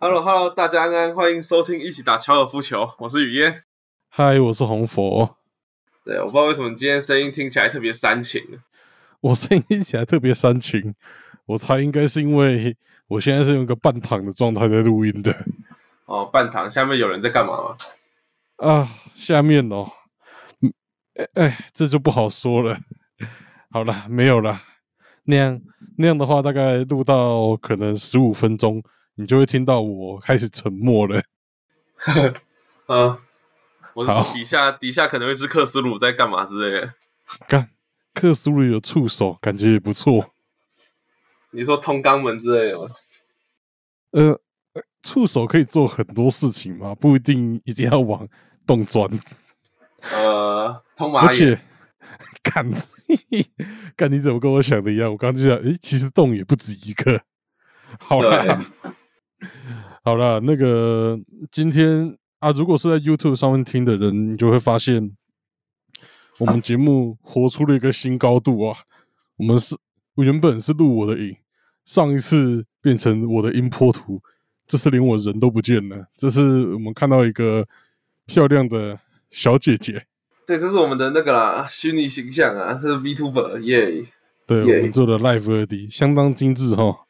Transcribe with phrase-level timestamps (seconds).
[0.00, 3.64] Hello Hello，大家安安，欢迎收听一起打高尔夫球，我是雨嫣。
[4.08, 5.36] 嗨，我是红佛。
[6.04, 8.40] 对，我不知道为什么今天声音听起来特别煽情。
[9.20, 10.94] 我声音听起来特别煽情，
[11.46, 12.76] 我猜应该是因为
[13.08, 15.36] 我现在是用一个半躺的状态在录音的。
[16.04, 17.76] 哦，半躺，下面有人在干嘛吗？
[18.58, 19.90] 啊，下面哦，
[20.62, 20.72] 嗯，
[21.16, 22.78] 哎哎，这就不好说了。
[23.72, 24.60] 好了，没有了。
[25.24, 25.60] 那样
[25.96, 28.80] 那样的话，大概录到可能十五分钟，
[29.18, 31.20] 你就会听到我开始沉默了。
[32.86, 33.18] 嗯，
[33.94, 36.94] 我是底下底下可能会是克斯鲁在干嘛之类的。
[37.48, 37.68] 干，
[38.14, 40.32] 克斯鲁有触手，感觉也不错。
[41.50, 42.88] 你说通肛门之类的吗？
[44.12, 44.40] 呃，
[45.02, 48.26] 触手可以做很多事情嘛，不一定一定要往
[48.64, 49.08] 洞钻。
[50.14, 51.60] 呃，通马眼。
[52.42, 52.70] 干，
[53.96, 54.10] 干！
[54.10, 55.10] 你怎么跟我想的一样？
[55.10, 57.20] 我刚刚就想，诶，其实洞也不止一个。
[58.00, 58.64] 好了，
[60.04, 61.18] 好了，那个
[61.50, 65.16] 今天啊，如果是在 YouTube 上面听的人，你就会发现
[66.38, 68.78] 我们节目活出了一个新高度啊！
[69.36, 69.76] 我们是
[70.16, 71.36] 原本是录我的影，
[71.84, 74.20] 上一次变成我的音波图，
[74.66, 76.06] 这次连我人都不见了。
[76.16, 77.66] 这是我们看到一个
[78.26, 78.98] 漂亮的
[79.30, 80.06] 小姐姐。
[80.46, 84.06] 对，这是我们的那个啦，虚拟形象啊，这是 VTuber 耶。
[84.46, 87.04] 对，我们做的 Live 二 D 相当精致哈。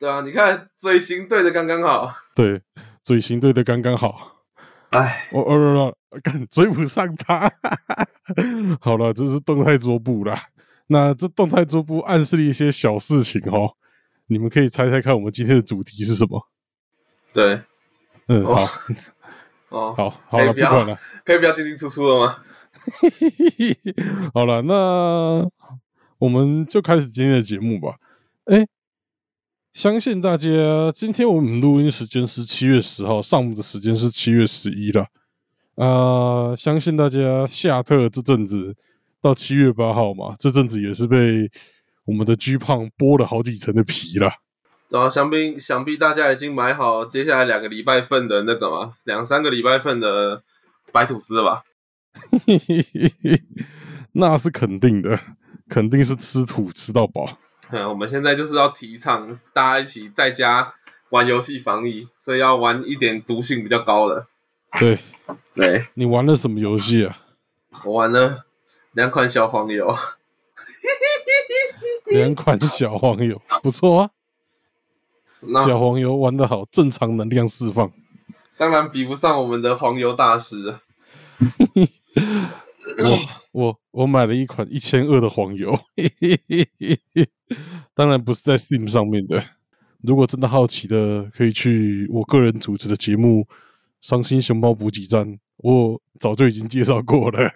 [0.00, 2.10] 对啊，你看嘴型对的刚刚好。
[2.34, 2.62] 对，
[3.02, 4.38] 嘴型对的刚刚好。
[4.92, 7.52] 哎，我我我赶追不上他。
[8.80, 10.34] 好了，这是动态桌布啦。
[10.86, 13.76] 那这动态桌布暗示了一些小事情哦，
[14.28, 16.48] 你们可以猜猜看，我们今天的主题是什么？
[17.34, 17.60] 对，
[18.28, 18.54] 嗯，好。
[19.68, 22.38] 哦，好，好了，不管了，可以不要进进出出了吗？
[24.32, 25.46] 好了，那
[26.16, 27.96] 我们就开始今天的节目吧。
[28.46, 28.66] 哎，
[29.72, 35.06] 相信大家，今天我们录音时间是七月十号，上午的时间是七月十一了。
[35.76, 38.74] 啊，相信大家夏特这阵子
[39.20, 41.48] 到七月八号嘛，这阵子也是被
[42.04, 44.28] 我们的巨胖剥了好几层的皮了。
[44.88, 50.42] 然后想必想必大家已经买好接下来两个礼拜份的那个嘛，两三个礼拜份的
[50.90, 51.62] 白吐司了吧？
[54.12, 55.18] 那是肯定的，
[55.68, 57.38] 肯定是吃土吃到饱。
[57.72, 60.74] 嗯， 我们现在就是要提倡大家一起在家
[61.10, 64.26] 玩游戏防疫，所以要玩一点毒性比较高的。
[64.78, 64.98] 对，
[65.54, 67.16] 对，你玩了什么游戏啊？
[67.84, 68.44] 我玩了
[68.92, 69.96] 两款小黄油。
[72.06, 74.10] 两款小黄油，不错啊。
[75.64, 77.90] 小黄油玩的好，正常能量释放，
[78.56, 80.78] 当然比不上我们的黄油大师。
[83.04, 83.18] 我
[83.52, 85.78] 我我买了一款一千二的黄油，
[87.94, 89.42] 当然不是在 Steam 上面的。
[90.02, 93.42] 如果真的好奇的，可以去我个人主持的节目
[94.00, 95.26] 《伤心熊猫补给站》，
[95.58, 97.50] 我早就已经介绍过了。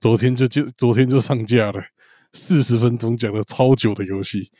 [0.00, 1.82] 昨天就就昨天就上架了，
[2.32, 4.50] 四十分钟讲了超久的游戏。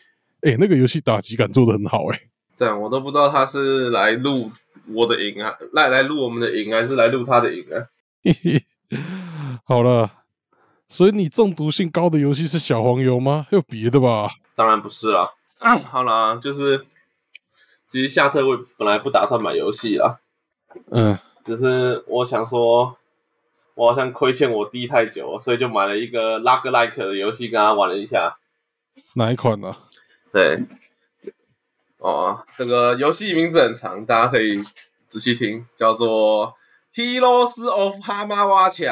[0.41, 2.19] 哎，那个游戏打击感做的很好，哎。
[2.57, 4.51] 这样我都不知道他是来录
[4.89, 7.89] 我的影啊，来来录我们的影，还是来录他的影啊？
[9.65, 10.11] 好了，
[10.89, 13.47] 所以你中毒性高的游戏是小黄油吗？
[13.51, 14.31] 还有别的吧？
[14.55, 15.31] 当然不是啦。
[15.89, 16.87] 好啦，就是
[17.89, 20.21] 其实下特我本来不打算买游戏啦，
[20.91, 22.97] 嗯，只是我想说，
[23.75, 28.39] 我好像亏欠我弟太久，所以就买了一个拉格莱克的游戏跟他玩了一下。
[29.15, 29.75] 哪一款呢？
[30.33, 30.65] 对。
[31.99, 34.59] 哦，这个游戏名字很长，大家可以
[35.09, 36.53] 仔细听，叫做
[36.97, 38.91] 《Heroes of Hamawacha》。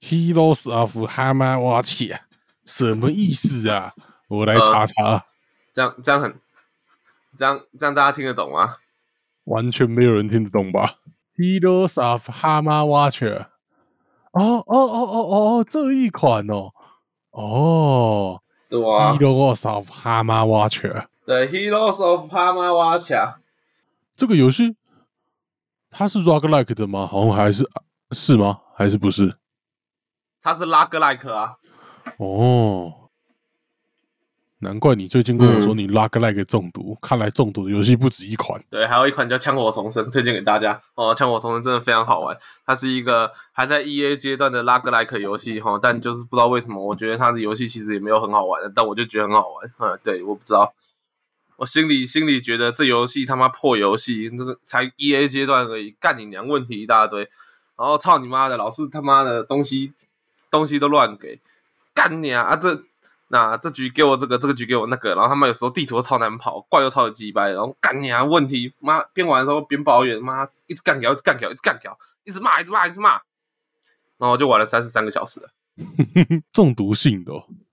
[0.00, 2.20] Heroes of Hamawacha
[2.64, 3.94] 什么意思啊？
[4.28, 5.26] 我来查查。
[5.72, 6.40] 这样这样很，
[7.36, 8.76] 这样这样大家听得懂吗？
[9.44, 10.96] 完全没有人听得懂吧
[11.36, 13.46] ？Heroes of Hamawacha。
[14.32, 16.72] 哦哦哦哦哦，这一款哦，
[17.30, 21.06] 哦，对啊，Heroes of Hamawacha。
[21.24, 23.36] 对，Heroes of Hamawacha
[24.16, 24.76] 这个游戏，
[25.90, 27.06] 它是 Roguelike 的吗？
[27.06, 27.68] 好像还是
[28.10, 28.60] 是吗？
[28.74, 29.36] 还是不是？
[30.46, 31.56] 它是 Roguelike 啊。
[32.18, 33.10] 哦，
[34.60, 38.62] 难怪你最近跟我说你 Roguelike 中毒，看来中毒的游戏不止一款。
[38.70, 41.12] 对，还有一款叫《枪火重生》，推荐给大家哦。
[41.18, 49.72] 《枪火重生》真的非常好玩，它是一个还在 EA 阶段的 Roguelike 游戏哈，但就是不知道为什么，我觉得它的游戏其实也没有很好玩，但我就觉得很好玩。
[49.80, 50.72] 嗯，对，我不知道。
[51.56, 57.28] 我心里心里觉得这游戏他妈破游戏，这个才 E A 阶段而已，干你娘问题一大堆，
[57.76, 59.92] 然后操你妈的，老是他妈的东西
[60.50, 61.40] 东西都乱给，
[61.94, 62.42] 干你啊！
[62.42, 62.84] 啊这
[63.28, 73.20] 那这局给我这个，这个局给我那个，然后他们有时候地图超难跑，怪又超有鸡掰，然后干你啊问题，妈边玩的时候边抱怨，妈一直干掉，一直干掉，一直干掉，一直骂，一直骂，一直骂，
[74.18, 75.50] 然后就玩了三十三个小时了。
[76.52, 77.32] 中毒性的，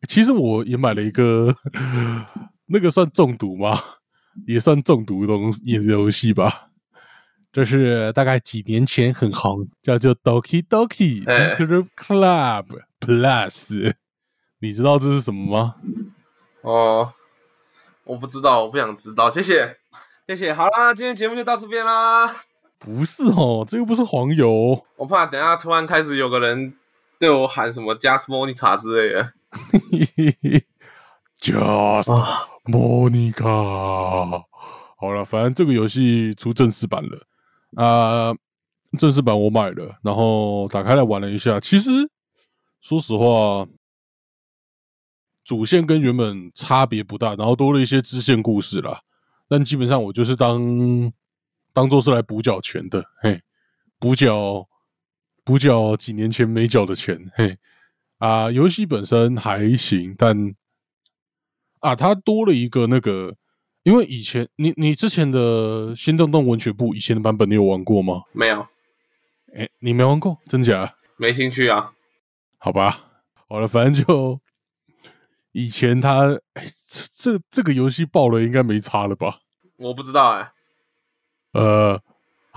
[0.09, 1.55] 其实我也买了一个，
[2.67, 3.79] 那个算中毒吗？
[4.47, 6.69] 也算中毒的东游戏吧。
[7.53, 12.65] 这是大概几年前很红，叫做 Doki Doki Inter Club
[12.99, 13.93] Plus。
[14.57, 15.75] 你知道这是什么吗？
[16.61, 17.13] 哦，
[18.05, 19.29] 我不知道，我不想知道。
[19.29, 19.77] 谢谢，
[20.25, 20.51] 谢谢。
[20.51, 22.35] 好啦，今天节目就到这边啦。
[22.79, 24.83] 不是哦，这又不是黄油。
[24.95, 26.73] 我怕等下突然开始有个人
[27.19, 29.31] 对我喊什么 Just Monica 之类的。
[31.39, 32.09] Just
[32.65, 34.43] Monica。
[34.97, 37.27] 好了，反正这个游戏出正式版了。
[37.75, 38.33] 啊，
[38.99, 41.59] 正式版我买了，然后打开来玩了一下。
[41.59, 41.89] 其实
[42.81, 43.67] 说实话，
[45.43, 49.01] 主线跟原本差别不大，然后多了一些支线故事啦。
[49.47, 51.11] 但基本上我就是当
[51.73, 53.41] 当做是来补缴钱的，嘿，
[53.99, 54.67] 补缴
[55.43, 57.57] 补缴几年前没缴的钱，嘿
[58.19, 60.55] 啊，游戏本身还行，但
[61.79, 63.35] 啊，它多了一个那个。
[63.83, 68.21] 因为以前你你之前的《新动动文学部》以前的版本，你有玩过吗？
[68.31, 68.65] 没有。
[69.53, 70.95] 哎，你没玩过，真假？
[71.17, 71.91] 没兴趣啊。
[72.57, 73.11] 好吧，
[73.49, 74.39] 好了，反正就
[75.51, 76.63] 以前他哎，
[77.13, 79.39] 这这个游戏爆了，应该没差了吧？
[79.77, 80.53] 我不知道哎。
[81.51, 82.01] 呃，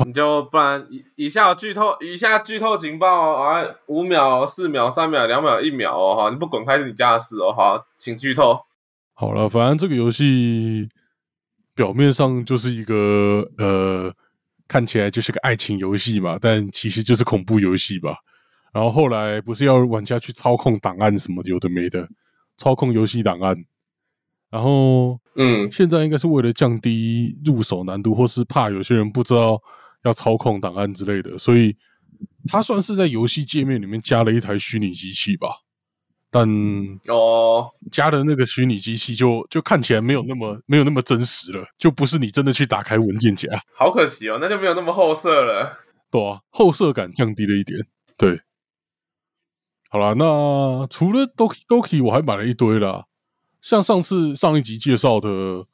[0.06, 3.66] 你就不然以以下剧透，以下剧透警报啊！
[3.86, 6.30] 五秒、四秒、三秒、两秒、一秒哦哈！
[6.30, 8.60] 你不滚开是你家的事哦哈，请剧透。
[9.12, 10.88] 好了，反正这个游戏。
[11.76, 14.12] 表面上就是一个呃，
[14.66, 18.16] 看起来就是个爱情游戏嘛，但其实就是恐怖游戏吧。
[18.72, 22.08] 然后后来不是要玩家去操控档案什么的有的没的，
[22.56, 23.56] 操控游戏档案。
[24.50, 29.60] 然后嗯，现在应该是为了降低入手难度，或是怕有些人不知道
[30.04, 31.76] 要操控档案之类的，所以
[32.48, 35.48] 它算是在游戏界面里面加了一台虚拟机器吧。
[36.30, 36.46] 但
[37.06, 45.78] 哦，加的那个虚拟机器就就看起来没有那么没有那么真实了，就不是你真的去打开文件夹，好可惜哦，那就没有那么后色了，
[46.10, 47.86] 对啊，后色感降低了一点。
[48.18, 48.40] 对，
[49.88, 53.06] 好了，那除了 Doki Doki，我还买了一堆啦，
[53.62, 55.66] 像上次上一集介绍的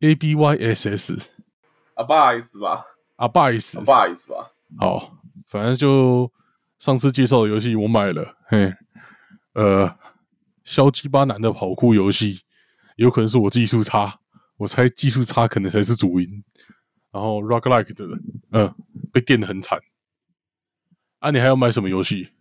[0.00, 1.35] ？A B Y S S。
[1.96, 2.86] 啊，不好意思吧？
[3.16, 4.52] 啊，不好意思，不好意思吧？
[4.78, 6.30] 好，反正就
[6.78, 8.74] 上次介绍的游戏我买了，嘿，
[9.54, 9.96] 呃，
[10.62, 12.42] 消鸡巴男的跑酷游戏，
[12.96, 14.20] 有可能是我技术差，
[14.58, 16.44] 我猜技术差可能才是主因。
[17.10, 18.04] 然后 Rock Like 的，
[18.52, 18.74] 嗯，
[19.10, 19.80] 被电的很惨。
[21.20, 22.32] 啊，你还要买什么游戏？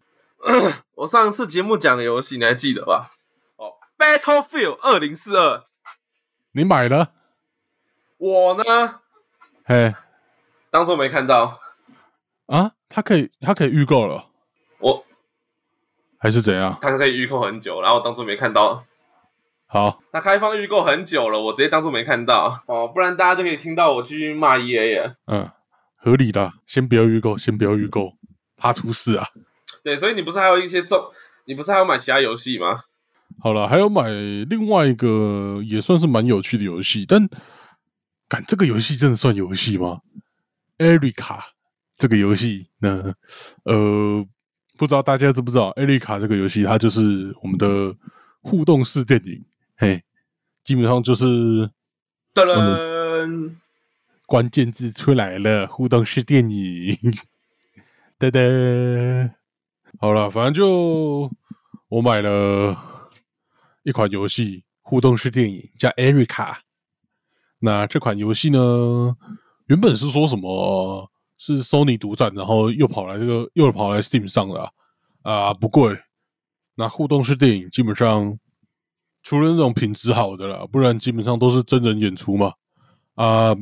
[0.96, 3.12] 我上次节目讲的游戏你还记得吧？
[3.56, 5.64] 哦，Battlefield 二零四二，
[6.52, 7.14] 你买了？
[8.18, 9.00] 我呢？
[9.68, 9.96] 嘿，
[10.70, 11.60] 当做没看到
[12.46, 12.74] 啊？
[12.88, 14.28] 他可以，他可以预购了。
[14.78, 15.04] 我
[16.20, 16.78] 还是怎样？
[16.80, 18.86] 他可以预购很久，然后当做没看到。
[19.66, 25.16] 好，他开放预购很久了，我直接当做没看到哦，不然大家就可以听到我继续骂 E A 了。
[25.26, 25.50] 嗯，
[25.96, 28.14] 合理的，先不要预购，先不要预购，
[28.56, 29.30] 怕出事啊。
[29.84, 31.12] 对，所以你不是还有一些重，
[31.46, 32.82] 你不是还有买其他游戏吗？
[33.40, 34.10] 好了，还有买
[34.48, 37.28] 另外一个也算是蛮有趣的游戏，但。
[38.28, 40.02] 感这个游戏真的算游戏吗
[40.78, 41.40] ？Erica
[41.96, 43.14] 这个游戏呢？
[43.64, 44.26] 呃，
[44.78, 47.96] 不知道大家知不知道？Erica 这个游戏，它就是我们的
[48.42, 49.46] 互动式电影。
[49.78, 50.04] 嘿，
[50.64, 51.26] 基本上就是
[52.34, 53.56] 噔噔，
[54.26, 56.98] 关键字出来了，互动式电影。
[58.20, 59.32] 噔噔，
[60.00, 61.32] 好了，反正就
[61.88, 62.76] 我买了
[63.84, 66.58] 一款游戏，互动式电影叫 Erica。
[67.60, 69.16] 那这款游戏呢？
[69.68, 74.72] 原本是说什么是 Sony 独占，然后又跑来这个又跑来 Steam 上了
[75.24, 75.98] 啊，不贵。
[76.76, 78.38] 那互动式电影基本上
[79.24, 82.54] 除了那种品质好的啦，不然基本上都是真人演出嘛
[83.16, 83.56] 啊，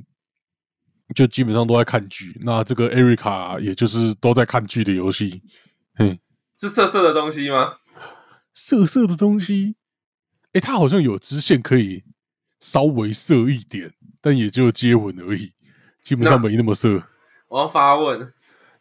[1.15, 2.37] 就基本上都在看剧。
[2.41, 5.41] 那这个 Erica 也就是都在看剧的游戏，
[5.99, 6.19] 嗯，
[6.59, 7.75] 是色色的东西吗？
[8.53, 9.77] 色色的东西？
[10.51, 12.03] 哎，它好像有支线可以。
[12.63, 13.91] 稍微色一点，
[14.21, 15.51] 但也就接吻而已，
[16.01, 17.03] 基本上没那么色。
[17.49, 18.31] 我要发问，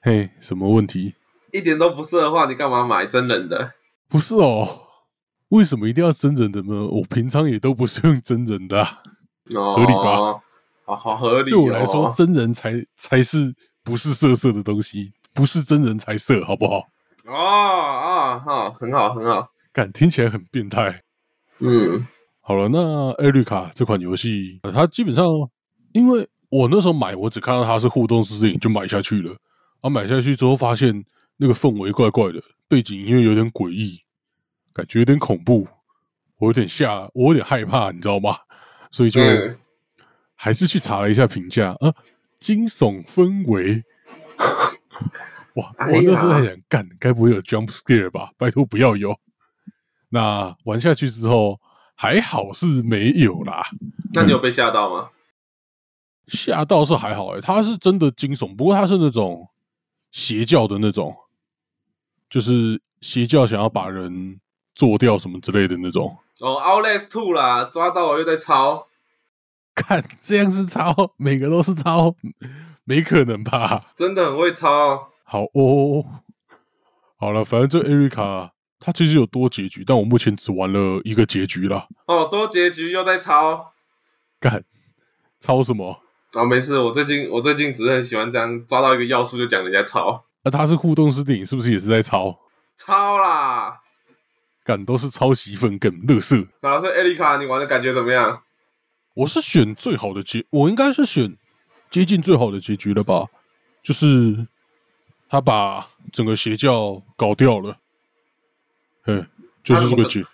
[0.01, 1.17] 嘿，什么问题？
[1.53, 3.73] 一点都不色的话，你干嘛买真人的？
[4.09, 4.83] 不是哦，
[5.49, 6.87] 为什么一定要真人的呢？
[6.87, 8.85] 我平常也都不是用真人的，
[9.53, 10.41] 合理吧？
[10.85, 16.89] 好好合理、对我来说，真人才才是不是色色的东西，不是真人才色，好不好？
[17.25, 21.03] 哦啊哈，很好很好，感听起来很变态。
[21.59, 22.07] 嗯，
[22.45, 25.25] 好了，那艾瑞卡这款游戏，它基本上，
[25.93, 29.37] 因为我那时候买，我只看到它是互动式电影，就买下去了。
[29.81, 31.05] 啊，买下去之后发现
[31.37, 34.01] 那个氛围怪怪的，背景音乐有点诡异，
[34.73, 35.69] 感觉有点恐怖，
[36.39, 38.37] 我有点吓，我有点害怕，你知道吗？
[38.91, 39.21] 所以就
[40.35, 41.95] 还是去查了一下评价，啊，
[42.41, 43.85] 惊悚氛围。
[45.55, 48.33] 哇，我那时候在想，干，该不会有 jump scare 吧？
[48.37, 49.17] 拜托不要有。
[50.09, 51.61] 那玩下去之后，
[52.03, 53.65] 还好是没有啦。
[54.13, 55.11] 那你有被吓到吗？
[56.27, 59.49] 吓到是还好哎，他是真的惊悚，不过他是那种
[60.11, 61.15] 邪教的那种，
[62.29, 64.41] 就是邪教想要把人
[64.75, 66.19] 做掉什么之类的那种。
[66.41, 68.89] 哦，Outlast Two 啦，抓到我又在抄。
[69.73, 72.17] 看这样是抄，每个都是抄，
[72.83, 73.93] 没可能吧？
[73.95, 75.13] 真的很会抄。
[75.23, 76.05] 好哦，
[77.17, 78.55] 好了，反正这艾瑞卡
[78.85, 81.87] 它其实有多结局，但我目前只玩了一个结局了。
[82.07, 83.73] 哦，多结局又在抄，
[84.41, 84.65] 干
[85.39, 86.03] 抄什么？
[86.33, 90.25] 啊，没事，我最近我最近只是很喜欢这样抓到一个要素就讲人家抄。
[90.43, 92.37] 那它是互动式电影，是不是也是在抄？
[92.77, 93.81] 抄啦，
[94.65, 96.45] 干都是抄袭粉梗，乐色。
[96.61, 98.43] 好，所以艾丽卡，你玩的感觉怎么样？
[99.15, 101.37] 我是选最好的结，我应该是选
[101.89, 103.27] 接近最好的结局了吧？
[103.83, 104.49] 就是
[105.29, 107.77] 他把整个邪教搞掉了，
[109.07, 109.27] 嗯，
[109.65, 110.25] 就是这个局。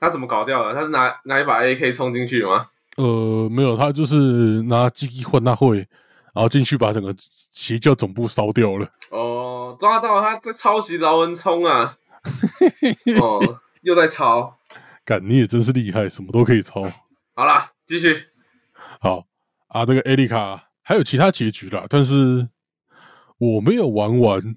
[0.00, 0.74] 他怎么搞掉了？
[0.74, 2.68] 他是拿拿一把 AK 冲进去吗？
[2.96, 5.78] 呃，没有，他就是拿机换大会，
[6.34, 7.14] 然后进去把整个
[7.50, 8.88] 邪教总部烧掉了。
[9.10, 11.96] 哦，抓到他在抄袭劳恩聪啊！
[13.20, 14.58] 哦，又在抄，
[15.04, 16.82] 干你也真是厉害，什么都可以抄。
[17.34, 17.72] 好啦。
[17.86, 18.26] 继续，
[19.00, 19.24] 好
[19.68, 22.48] 啊，这个艾丽卡还有其他结局啦，但是
[23.38, 24.56] 我没有玩完。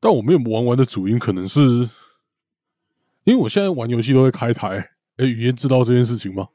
[0.00, 1.88] 但我没有玩完的主因，可能是
[3.26, 4.78] 因为我现在玩游戏都会开台。
[5.16, 6.46] 哎，语言知道这件事情吗？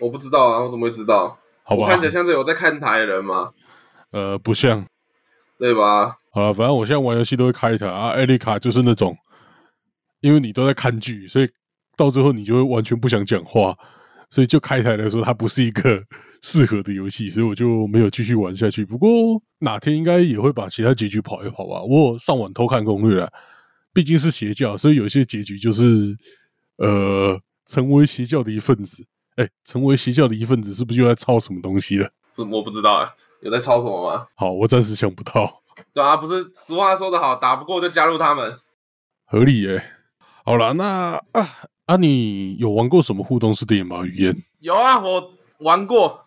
[0.00, 1.38] 我不知道啊，我怎么会知道？
[1.62, 3.50] 好吧，看起来像是有在看台的人吗？
[4.10, 4.84] 呃，不像，
[5.58, 6.18] 对吧？
[6.32, 8.08] 好了，反正我现在玩游戏都会开台啊。
[8.08, 9.16] 艾丽卡就是那种，
[10.20, 11.48] 因为你都在看剧，所以
[11.96, 13.76] 到最后你就会完全不想讲话。
[14.28, 16.02] 所以就开台来说，它不是一个
[16.42, 18.84] 适合的游戏，所以我就没有继续玩下去。
[18.84, 19.08] 不过
[19.60, 21.80] 哪天应该也会把其他结局跑一跑吧。
[21.82, 23.32] 我上网偷看攻略了，
[23.96, 26.14] 毕竟是邪教，所以有些结局就是
[26.76, 29.06] 呃，成为邪教的一份子。
[29.36, 32.10] 哎，成为邪教的一份子，是不是又在抄什么东西了？
[32.34, 34.26] 不，我不知道啊，有在抄什么吗？
[34.34, 35.62] 好，我暂时想不到。
[35.94, 38.58] 对啊，不是俗话说得好，打不过就加入他们，
[39.24, 39.82] 合理耶。
[40.44, 41.48] 好了，那啊。
[41.86, 44.04] 啊，你有玩过什么互动式电影吗？
[44.04, 46.26] 语言有啊，我玩过，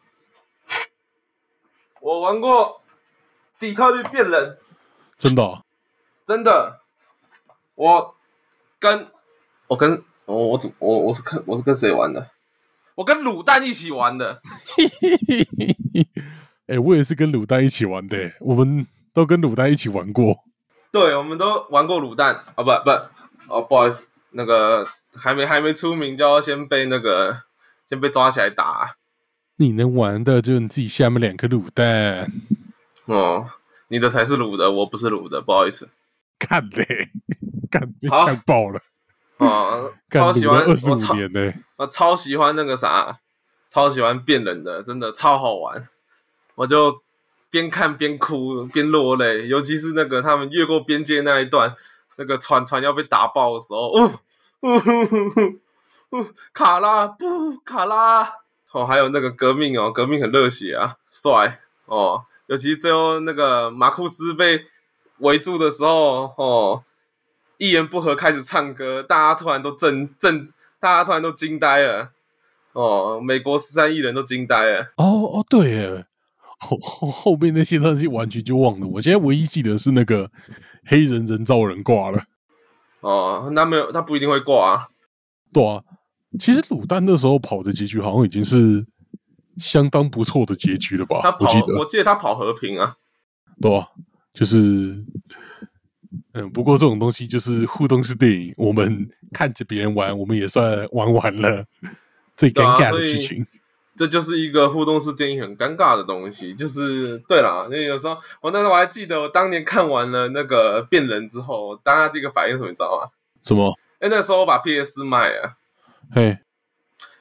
[2.01, 2.81] 我玩过
[3.59, 4.31] 《底特律变人》，
[5.19, 5.63] 真的，
[6.25, 6.79] 真的，
[7.79, 8.15] 我
[8.77, 9.07] 跟
[9.67, 12.29] 我跟我我怎我我是跟我是跟谁玩的？
[12.95, 14.41] 我跟卤蛋一起玩的。
[16.67, 20.43] 哎，我也是跟卤蛋一起玩的，我们都跟卤蛋一起玩过。
[20.91, 22.89] 对，我们都玩过卤蛋啊，不不，
[23.47, 24.85] 哦，不好意思，那个。
[25.15, 27.41] 还没还没出名就要先被那个
[27.89, 28.95] 先被抓起来打，
[29.55, 32.31] 你能玩的就你自己下面两颗卤蛋
[33.05, 33.49] 哦，
[33.87, 35.89] 你的才是卤的，我不是卤的，不好意思。
[36.39, 37.11] 看嘞，
[37.69, 38.79] 看被呛爆了
[39.37, 39.91] 啊！
[40.09, 43.19] 超喜欢二十五年嘞，我超喜欢那个啥，
[43.69, 45.87] 超喜欢变人的，真的超好玩。
[46.55, 47.01] 我就
[47.51, 51.75] 边看边哭边落泪，尤其是那个他们越过边界那一段，
[52.17, 54.19] 那个船船要被打爆的时候，哦。
[54.61, 55.29] 呜呼呼
[56.09, 58.29] 呼，卡拉不卡拉
[58.73, 64.65] 哦，还有那个革命哦，革命很热血啊，帅哦，尤其最后那个马库斯被
[65.19, 66.83] 围住的时候哦，
[67.57, 72.09] 一言不合开始唱歌，大家突然都震震，大家突然都惊呆了
[72.73, 76.05] 哦，美国十三亿人都惊呆了哦哦，对耶，
[76.59, 80.29] 后后后面那些东西完全就忘了，我现在唯一记得是那个
[80.85, 82.23] 黑人人造人挂了。
[83.01, 84.87] 哦，那没有，他不一定会挂啊。
[85.53, 85.81] 对啊，
[86.39, 88.85] 其实卤蛋那时候跑的结局好像已经是
[89.57, 91.19] 相当不错的结局了吧？
[91.23, 91.47] 他跑，
[91.77, 92.97] 我记得他跑和平啊。
[93.61, 93.87] 对啊，
[94.33, 94.57] 就是，
[96.33, 101.65] 嗯，不过这种东西就是互动式电影，我们看着别人玩，我们也算玩完了，
[102.37, 103.45] 最尴尬的事情。
[103.97, 113.11] 这就是一个互动式电影很尴尬的东西，就是对了，那有时候我那时候我还记得，我当年看完了那个变人之后，当下第一个反应什么，你知道吗？
[113.43, 113.77] 什么？
[113.99, 115.57] 哎，那时候我把 PS 卖了，
[116.11, 116.37] 嘿，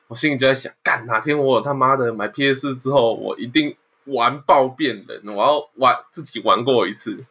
[0.07, 3.75] 我心里就在想，干哪天我他妈的买 PS 之后，我一定
[4.09, 7.25] 玩爆变人，我要玩自己玩过一次。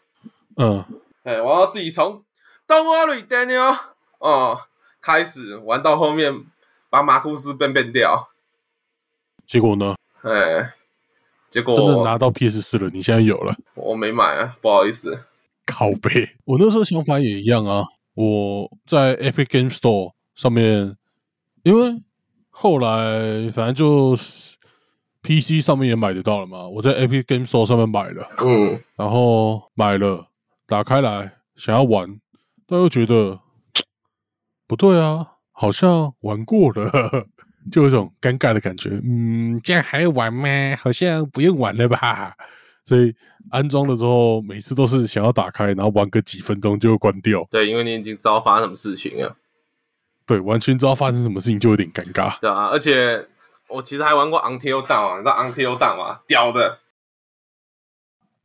[0.55, 0.83] 嗯，
[1.23, 2.23] 哎，我要自己从
[2.67, 3.77] Don't worry Daniel
[4.19, 4.61] 哦
[5.01, 6.45] 开始玩到后面，
[6.89, 8.29] 把马库斯变变掉。
[9.45, 9.95] 结果呢？
[10.23, 10.73] 哎，
[11.49, 15.23] 结果真的拿到 PS 四了，你现在有了，我没买啊，不好意思。
[15.65, 17.83] 靠背，我那时候想法也一样啊。
[18.13, 20.97] 我在 Epic Game Store 上面，
[21.63, 22.01] 因为
[22.49, 24.46] 后来反正就是
[25.27, 30.25] PC 上面也买得到了嘛，我在 Epic Game Store 上面买了，嗯，然后买了，
[30.65, 32.07] 打开来想要玩，
[32.65, 33.37] 但又觉得
[34.65, 37.27] 不对啊，好像玩过了，
[37.69, 38.91] 就有一种尴尬的感觉。
[39.03, 40.47] 嗯，这样还要玩吗？
[40.77, 42.33] 好像不用玩了吧。
[42.85, 43.13] 所以
[43.51, 47.45] 安装了之后，每次都是想要打开，然后玩个几分钟就会关掉。
[47.51, 49.35] 对，因为你已经知道发生什么事情了。
[50.25, 52.39] 对，完全知道发生什么事情就有点尴尬。
[52.39, 53.27] 对啊，而且
[53.69, 56.21] 我其实还玩过 Until Dawn 啊，你知道 Until Dawn 吗？
[56.27, 56.79] 屌的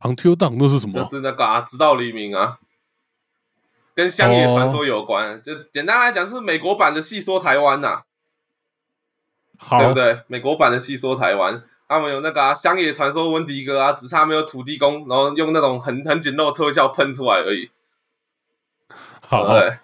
[0.01, 1.01] ，Until Dawn 那是什么？
[1.01, 2.59] 就是那个啊，直到黎明啊，
[3.95, 5.41] 跟乡野传说有关。
[5.41, 8.03] 就简单来讲，是美国版的细说台湾呐、
[9.57, 10.21] 好，对不对？
[10.27, 17.69] 美国版的细说台湾，他们有那个啊，乡野传说温迪哥啊，只差没有土地公，然后用那种很很简陋的特效喷出来而已，
[18.89, 19.77] 对好，不对？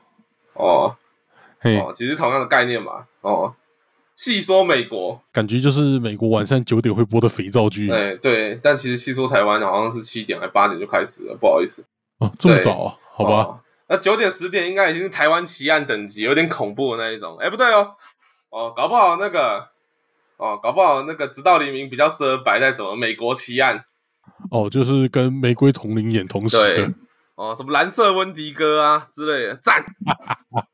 [0.53, 0.97] 哦
[1.59, 3.07] 嘿，哦，其实同样的概念嘛。
[3.21, 3.55] 哦，
[4.19, 7.89] 细说美国，感觉就是美国晚上九点会播的肥皂剧。
[7.89, 11.85] 哎对，但其实细说台湾好像是七点还八点就开始了，不好意思。
[12.17, 12.97] 哦，这么早啊？
[13.13, 17.37] 好吧，哦那九点十点应该已经是台湾奇案等级，有点恐怖的那一种。
[17.37, 17.95] 哎，不对哦，
[18.49, 19.69] 哦，搞不好那个，
[20.35, 23.85] 哦，搞不好那个直到黎明比较适合摆在什么美国奇案
[24.51, 26.93] 哦，就是跟玫瑰同龄演同时的。
[27.35, 29.81] 哦，什么蓝色温迪哥啊之类的，赞。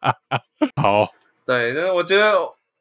[0.81, 1.11] 好，
[1.45, 2.33] 对，那我觉得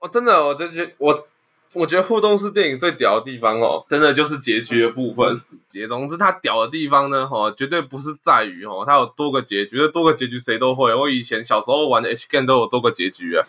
[0.05, 1.27] 我真的，我就觉得我。
[1.73, 5.43] 我觉得互动式电影最屌的地方哦，真的就是结局的部分。
[5.67, 10.95] 结，总之它屌的地方呢，哦，绝对不是在于哦，它有多个结局，多个结局谁都会。
[10.95, 13.45] 我以前小时候玩的 H game 都有多个结局啊。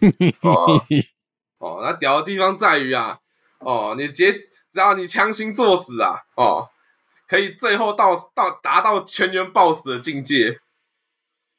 [0.40, 0.82] 哦
[1.58, 3.18] 哦，那屌的地方在于啊，
[3.58, 6.70] 哦，你结只要你强行作死啊，哦，
[7.28, 10.60] 可以最后到到达到全员暴死的境界，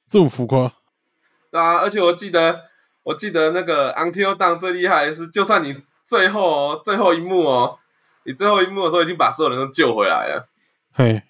[0.09, 0.73] 这么浮夸？
[1.51, 2.66] 对啊，而且我记得
[3.07, 7.79] 我记得那个 Until down 最厉害的是，就算你最后哦最后一幕哦，
[8.25, 10.49] 你最后一幕的时候已经把所有人都救回来了，
[10.91, 11.23] 嘿，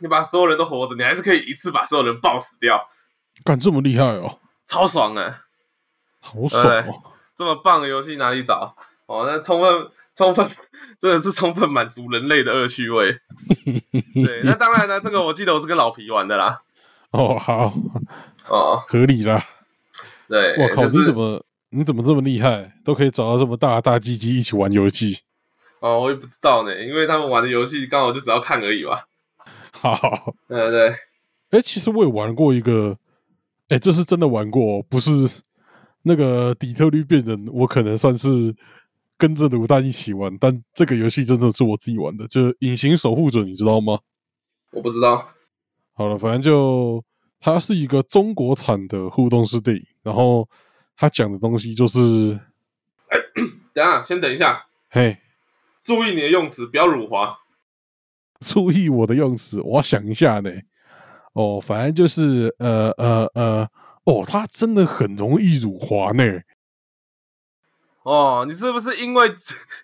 [0.00, 2.88] 你把所有人都活着，你还是可以一次把所有人爆死掉，
[3.42, 5.34] 干这么厉害哦，超爽的。
[6.20, 7.02] 好爽哦！
[7.34, 8.76] 这么棒的游戏哪里找？
[9.06, 10.46] 哦，那充分充分
[11.00, 13.18] 真的是充分满足人类的恶趣味。
[14.26, 16.60] 对，那当然呢，这个我记得我是跟老皮玩的啦。
[17.12, 17.72] 哦，好，
[18.48, 19.42] 哦，合理啦。
[20.28, 25.18] 对，我靠，就是你怎么你怎么这么厉害，都可以找到这么大大鸡鸡一起玩游戏？
[25.80, 29.06] 哦，我也不知道呢，因为他们玩的游戏刚好就只要看而已吧。
[29.72, 30.96] 好，对对对，
[31.50, 32.96] 哎，其实我也玩过一个，
[33.68, 35.10] 哎，这是真的玩过，不是
[36.02, 38.54] 那个底特律变人，我可能算是
[39.18, 43.98] 跟着卤蛋一起玩，但这个游戏真的是我自己玩的，就是《隐形守护者》，你知道吗？
[44.70, 45.26] 我不知道。
[45.92, 47.04] 好了，反正就
[47.44, 50.48] 它是一个中国产的互动式电影，然后
[50.96, 52.40] 它讲的东西就是，
[53.74, 55.18] 等下，先等一下，嘿，
[55.82, 57.36] 注意你的用词，不要辱华。
[58.40, 60.50] 注意我的用词，我要想一下呢。
[61.34, 63.70] 哦，反正就是呃呃呃，
[64.04, 66.40] 哦，它真的很容易辱华呢。
[68.04, 69.34] 哦，你是不是因为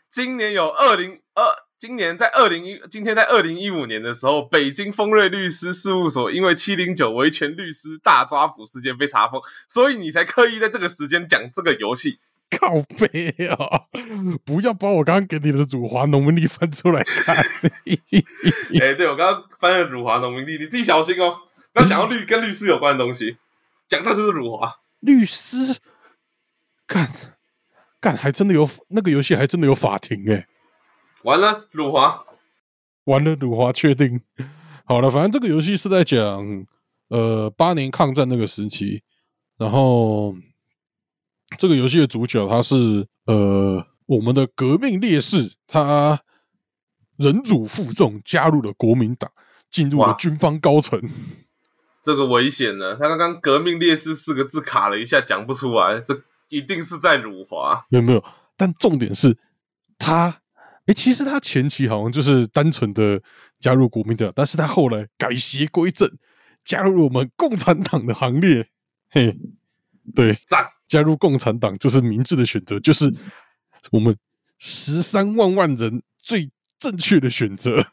[0.08, 1.44] 今年有二零二？
[1.80, 12.18] 今年在二零一，今天在二零一五年的时候，北京丰瑞律师事务所因为七零九维权律师大抓捕事件被查封，所以你才刻意在这个时间讲这个游戏。
[12.50, 13.86] 靠背啊！
[14.44, 17.34] 不要把我刚刚给你的辱华农民历翻出来看。
[17.34, 21.38] 哎、对我刚刚翻了辱华农民历，你自己小心哦，
[21.72, 23.38] 不要讲到律跟律师有关的东西，
[23.88, 24.80] 讲到就是辱华。
[25.00, 25.78] 律师，
[26.86, 27.08] 干
[27.98, 30.46] 干，还真的有那个游戏，还真的有法庭哎、
[31.22, 32.24] 完了，辱华。
[33.04, 34.20] 完了，辱华确定。
[34.84, 36.66] 好了，反正这个游戏是在讲
[37.08, 39.02] 呃八年抗战那个时期，
[39.56, 40.34] 然后
[41.58, 46.20] 这个游戏的主角他是呃我们的革命烈士，他
[47.16, 49.30] 忍辱负重加入了国民党，
[49.70, 51.00] 进入了军方高层。
[52.02, 57.84] 这个危险了，他刚刚“革命烈士”四个字卡了一下，讲不出来，这一定是在辱华。
[57.90, 58.24] 没有没有，
[58.56, 59.36] 但重点是
[59.98, 60.40] 他，
[60.90, 63.22] 诶，其实他前期好像就是单纯的
[63.60, 66.10] 加入国民党，但是他后来改邪归正，
[66.64, 68.68] 加入我们共产党的行列。
[69.08, 69.36] 嘿，
[70.16, 70.66] 对，赞！
[70.88, 73.14] 加入共产党就是明智的选择，就是
[73.92, 74.18] 我们
[74.58, 76.50] 十三万万人最
[76.80, 77.92] 正确的选择。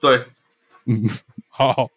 [0.00, 0.26] 对，
[0.86, 1.08] 嗯，
[1.46, 1.88] 好，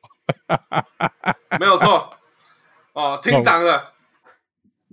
[1.59, 2.17] 没有错。
[2.93, 3.93] 哦，听党的，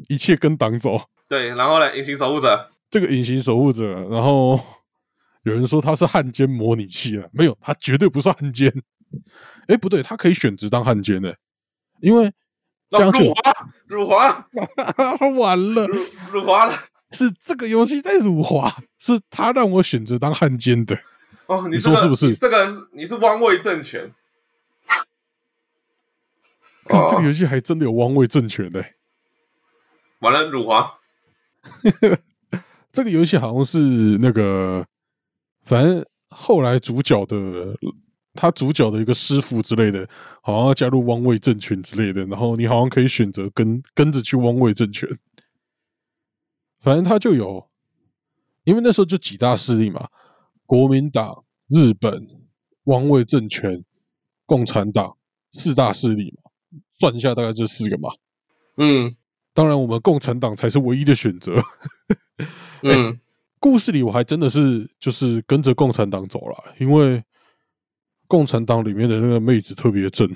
[0.08, 1.10] 一切跟党走。
[1.28, 4.58] 对，然后呢，隐形守护者，这个隐形守护者，然后
[5.42, 8.72] 有人说他是汉奸模拟器啊，没有，他绝对不是汉奸。
[9.68, 11.36] 哎，不对，他可以选择当汉奸的，
[12.00, 12.32] 因为
[12.90, 14.48] 这样辱华，辱华，
[15.38, 15.98] 完了，辱
[16.32, 16.78] 辱华了，
[17.10, 20.98] 是这个游戏在辱华，是他让我选择当汉奸的。
[21.46, 22.34] 哦，你说是不是？
[22.36, 24.12] 这个是你是汪位政权？
[26.86, 28.84] 看这个游戏还真的有汪位政权的。
[30.20, 30.98] 完了，辱华。
[32.90, 33.78] 这个游戏好像是
[34.18, 34.84] 那个，
[35.64, 37.76] 反正后来主角的
[38.34, 40.08] 他主角的一个师傅之类的，
[40.42, 45.08] 好像要加入汪伪政权之类的，然后你好像可以选择跟跟着去汪伪政权。
[46.80, 47.68] 反正他就有，
[48.64, 50.08] 因为那时候就几大势力嘛。
[50.64, 52.26] 国民党、日本、
[52.84, 53.84] 汪伪政权、
[54.46, 55.16] 共产党
[55.52, 56.50] 四大势力嘛，
[56.98, 58.08] 算一下大概这四个嘛。
[58.78, 59.14] 嗯，
[59.52, 61.62] 当然我们共产党才是唯一的选择。
[62.82, 63.20] 嗯，
[63.62, 67.22] 故事里我还真的是就是跟着共产党走了，因为
[68.26, 70.28] 共产党里面的那个妹子特别正。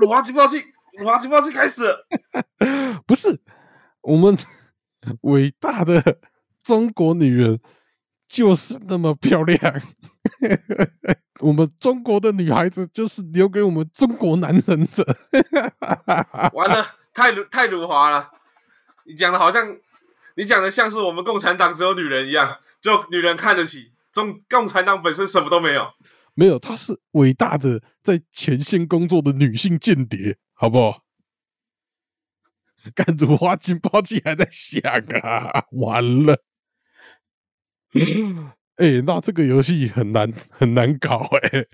[0.00, 0.60] 鲁华情报器，
[0.98, 1.84] 鲁华情报器开始。
[3.06, 3.40] 不是
[4.00, 4.36] 我们
[5.20, 6.18] 伟大的。
[6.64, 7.60] 中国女人
[8.26, 9.58] 就是那么漂亮，
[11.40, 15.16] 我们中国的女孩子就是留给我们中国男人的。
[16.52, 18.30] 完了，太太辱华了！
[19.06, 19.78] 你讲的好像，
[20.38, 25.90] 你讲的像是我们共产党只有女人一样，就女人看得起中共产党本身什么都没有。
[26.34, 31.02] 没有，她是伟大的在前线工作的女性间谍，好不好？
[32.94, 34.80] 干辱华警报器还在响
[35.22, 35.64] 啊！
[35.72, 36.44] 完了。
[38.76, 41.66] 哎，那这个游戏很难很难搞哎，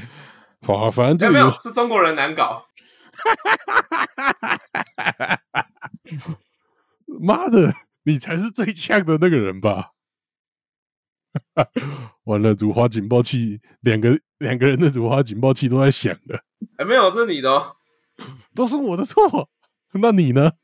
[0.62, 2.64] 反反正这没有是中国人难搞。
[7.20, 7.74] 妈的，
[8.04, 9.90] 你才是最呛的那个人吧？
[12.24, 16.44] 完了，辱华警报器，两个两个人的辱华警报器都在响了。
[16.76, 17.76] 哎，没有，这是你的，哦，
[18.54, 19.50] 都是我的错。
[19.94, 20.52] 那你呢？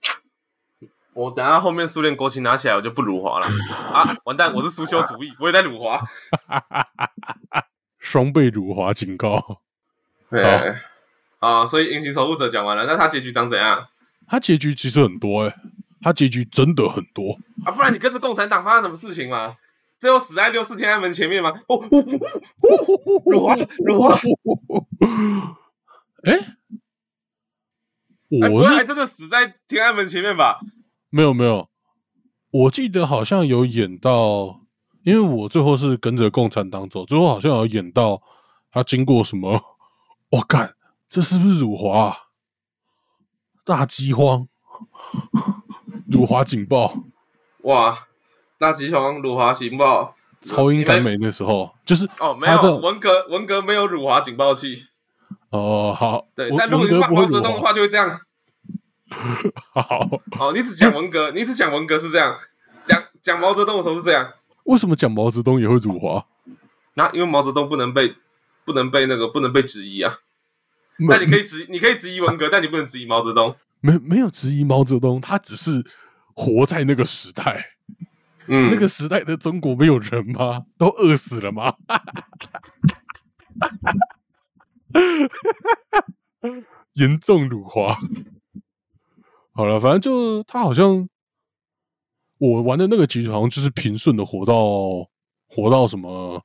[1.12, 3.46] 我等下后面苏联国旗拿起来，我就不辱华了
[3.92, 4.16] 啊！
[4.24, 6.00] 完蛋，我是苏修主义，我也在辱华，
[7.98, 9.60] 双倍辱华警告。
[10.30, 10.44] 对
[11.40, 13.88] 啊，所以隐形守护者讲完了，那他结局长怎样？
[14.28, 15.56] 他结局其实很多哎，
[16.02, 17.72] 他结局真的很多啊！
[17.72, 19.56] 不然你跟着共产党发生什么事情吗？
[19.98, 21.52] 最后死在六四天安门前面吗？
[21.68, 21.76] 哦，
[23.26, 24.18] 辱华，辱华。
[26.24, 26.38] 哎，
[28.50, 30.60] 我还真的死在天安门前面吧？
[31.10, 31.68] 没有没有，
[32.50, 34.60] 我记得好像有演到，
[35.02, 38.22] 因为我最后是跟着共产党走，最后好像有演到
[38.70, 39.76] 他经过什么，
[40.32, 40.74] 我干，
[41.10, 42.16] 这是不是辱华？
[43.64, 44.48] 大饥荒，
[46.10, 46.92] 辱华警报，
[47.62, 48.06] 哇，
[48.58, 54.86] 大饥荒，辱华警报，超英赶美那时候就是哦，没有文革，文革没有辱华警报器，
[55.50, 58.20] 哦好，对，但如果你放毛泽东的话就会这样。
[59.74, 62.38] 好，好，你只讲文革，你只讲文革是这样，
[62.84, 64.32] 讲讲毛泽东的时候是这样。
[64.64, 66.24] 为什么讲毛泽东也会辱华？
[66.94, 68.14] 那因为毛泽东不能被
[68.64, 70.18] 不能被那个不能被质疑啊。
[71.08, 73.56] 那你可以质你可以质疑文革，但你不能质疑毛泽东。
[73.80, 75.84] 没没有质疑毛泽东，他只是
[76.34, 77.76] 活在那个时代。
[78.46, 80.64] 嗯，那个时代的中国没有人吗？
[80.76, 81.76] 都饿死了吗？
[86.94, 87.96] 严重辱华。
[89.52, 91.08] 好了，反正就他好像
[92.38, 95.08] 我玩的那个结局，好像就是平顺的活到
[95.46, 96.44] 活到什么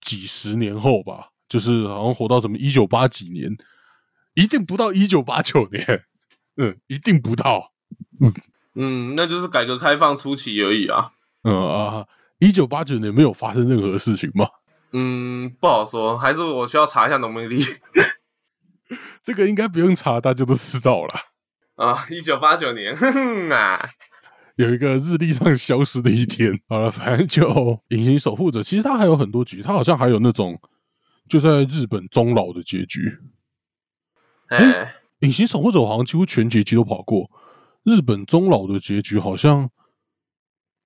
[0.00, 3.56] 几十年后吧，就是好像活到什么一九八几年，
[4.34, 6.04] 一定不到一九八九年，
[6.58, 7.72] 嗯，一定不到，
[8.20, 8.32] 嗯
[8.74, 11.12] 嗯，那就是改革开放初期而已啊，
[11.44, 12.06] 嗯啊，
[12.38, 14.46] 一九八九年没有发生任何事情吗？
[14.92, 17.62] 嗯，不好说，还是我需要查一下农民历，
[19.22, 21.14] 这个应该不用查，大家都知道了。
[21.76, 22.92] 啊，一九八九年
[23.52, 23.78] 啊，
[24.56, 26.58] 有一个日历上消失的一天。
[26.68, 30.60] 好了，反正就隐形守护者，其实他还有很多局，他好像还有那种
[31.28, 33.18] 就在日本终老的结局。
[34.48, 37.30] 哎，隐形守护者好像几乎全结局都跑过。
[37.84, 39.70] 日本终老的结局好像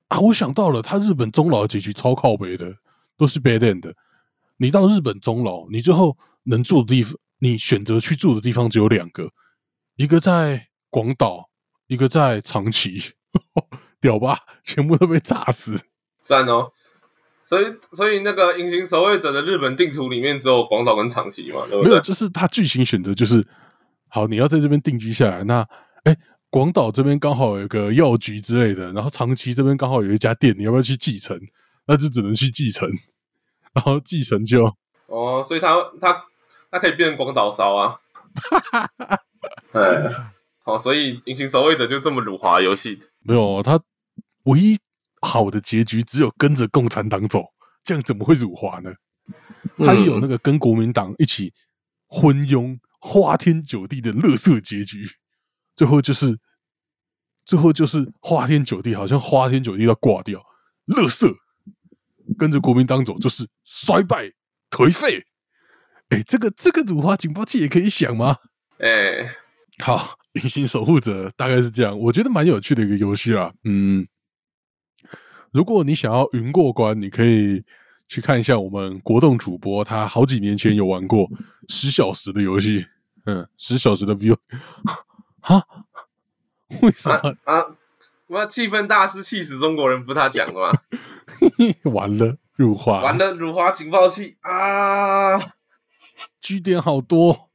[0.08, 2.76] 啊，我想到了，他日本终老的结局超靠北的，
[3.16, 3.94] 都是 bad end 的。
[4.58, 9.30] 你到日本终老，你最后能住的地方，你选择去住的地方只有两个，
[9.96, 10.68] 一个在。
[10.92, 11.48] 广岛
[11.86, 13.00] 一个在长崎，
[13.98, 15.86] 屌吧，全部都被炸死。
[16.22, 16.70] 赞哦！
[17.46, 23.42] 所以所以那个隐形守卫者的日本地图里面只有广岛跟长崎嘛，对不没有，就是他剧情选择就是，
[24.14, 25.66] 好，你要在这边定居下来，那
[26.04, 26.14] 哎，
[26.50, 31.40] 广岛这边刚好有一个药局之类的，然后长崎这边刚好有一家店，你要不要去继承？
[31.86, 32.86] 那就只能去继承，
[33.72, 34.62] 然后继承就
[35.06, 36.24] 哦，所以他他
[36.70, 38.00] 他可以变成广岛烧啊。
[39.72, 40.12] 哎，
[40.62, 43.06] 好，所以隐形守卫者就这么辱华游戏的。
[43.22, 43.80] 没有他
[44.44, 44.78] 唯一
[45.22, 47.46] 好的结局只有跟着共产党走，
[47.82, 48.92] 这样怎么会辱华呢？
[49.78, 51.54] 他也有那个跟国民党一起
[52.08, 55.04] 昏庸、花天酒地的乐色结局，
[55.74, 56.38] 最后就是
[57.44, 60.40] 最后就是花天酒地，好像花天酒地要挂掉，
[60.84, 61.34] 乐色
[62.38, 64.30] 跟着国民党走就是衰败
[64.70, 65.26] 颓废。
[66.10, 68.36] 哎，这个这个辱华警报器也可以响吗？
[68.78, 69.34] 哎，
[69.80, 73.52] 好，隐形守护者大概是这样，我觉得蛮有趣的一个游戏啦。
[73.64, 74.06] 嗯，
[75.52, 77.64] 如果你想要云过关，你可以
[78.12, 81.26] 去看一下我们国栋主播，他好几年前有玩过
[81.70, 82.84] 十小时的游戏，
[83.24, 84.36] 嗯，十小时的 view，
[85.40, 85.64] 哈，
[86.82, 87.34] 为什么？
[87.44, 87.64] 啊，
[88.26, 90.70] 我气氛大师气死中国人，不是他讲的吗？
[91.90, 95.54] 完了，辱华，完了，辱华警报器啊！
[96.38, 97.48] 据点好多，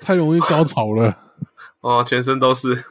[0.00, 1.18] 太容易高潮了。
[1.82, 2.84] 哦，全身都是。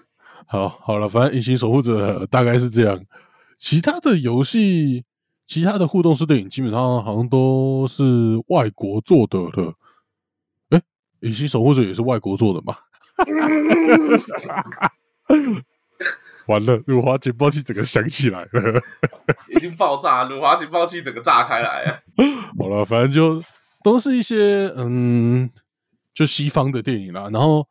[0.47, 3.01] 好，好了，反正隐形守护者大概是这样。
[3.58, 5.06] 其他的游戏，
[5.45, 8.03] 其他的互动式电影，基本上好像都是
[8.47, 9.73] 外国做的了。
[10.69, 10.81] 哎，
[11.21, 12.75] 隐形守护者也是外国做的嘛？
[16.47, 18.79] 完了，辱华警报器整个响起来了，
[19.55, 21.99] 已经爆炸，辱华警报器整个炸开来了。
[22.60, 23.41] 好了，反正就
[23.84, 25.49] 都是一些嗯，
[26.13, 27.29] 就西方的电影啦。
[27.34, 27.67] 然后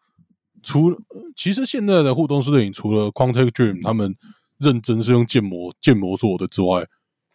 [0.62, 1.00] 除
[1.36, 4.16] 其实现在的互动式电影，除了 Quantic Dream 他们
[4.58, 6.84] 认真是用建模建模做的之外，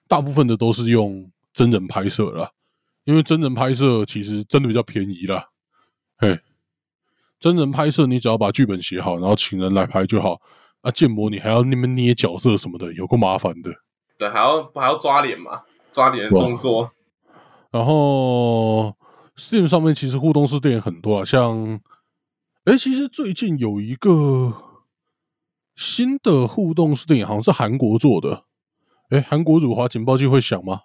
[0.10, 2.52] 大部分的都是用真人拍摄啦。
[3.06, 5.48] 因为真人拍摄其实真的比较便宜啦。
[6.18, 6.38] 嘿，
[7.40, 10.42] 真人拍摄你只要把剧本写好，然后请人来拍就好。
[10.82, 13.72] 啊，建模你还要那边捏角色什么的，有够麻烦的。
[14.18, 16.92] 对，还要还要抓脸嘛，抓脸的动作。
[17.72, 18.96] 然后
[19.36, 21.80] Steam 上面其实互动式电影很多啊，像，
[22.66, 24.54] 哎，其实最近有一个
[25.76, 28.46] 新的互动式电影，好像是韩国做的。
[29.10, 30.82] 哎，韩国辱华警报器会响吗？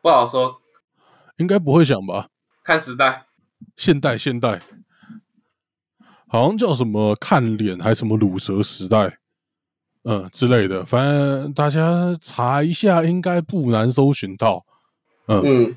[0.00, 0.60] 不好说，
[1.36, 2.28] 应该不会响吧？
[2.64, 3.26] 看时代，
[3.76, 4.60] 现代现代，
[6.26, 9.18] 好像叫什么看脸还是什么乳蛇时代。
[10.04, 14.64] 嗯之类的，反正大家查一下，应该不难搜寻到。
[15.26, 15.76] 嗯，嗯，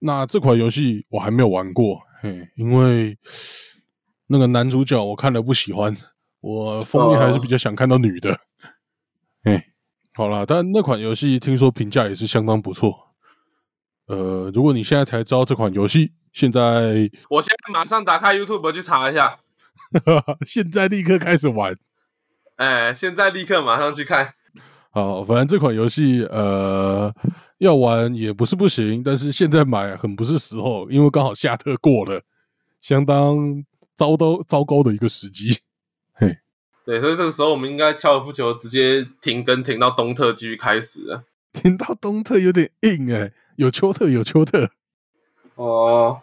[0.00, 3.16] 那这款游戏我还没有玩过，嘿，因为
[4.26, 5.96] 那个男主角我看了不喜欢，
[6.40, 8.38] 我封面还是比较想看到女的。
[9.44, 9.71] 哎，
[10.14, 13.14] 好啦，但那款游戏听说评价也是相当不错。
[14.06, 19.38] 呃，如果你现在才知道这款游戏，现在我现在马上打开 YouTube 去查一下，
[20.44, 21.76] 现在立刻开始玩。
[22.56, 24.34] 哎，现在立刻马上去看。
[24.90, 27.10] 好，反正这款游戏呃
[27.58, 32.20] 要玩也不是不行，但是现在买很不是时候，因为刚好夏特过了，
[32.82, 35.60] 相当糟糕糟糕的一个时机。
[36.12, 36.36] 嘿，
[36.84, 41.24] 对，所以这个时候我们应该高尔夫球直接停更，停到东特继续开始了。
[41.52, 44.70] 听到东特有点硬哎、有丘特有丘特，
[45.54, 46.22] 哦，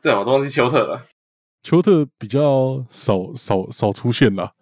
[0.00, 1.02] 对，我都忘记丘特了。
[1.62, 4.52] 丘特比较少少少出现了。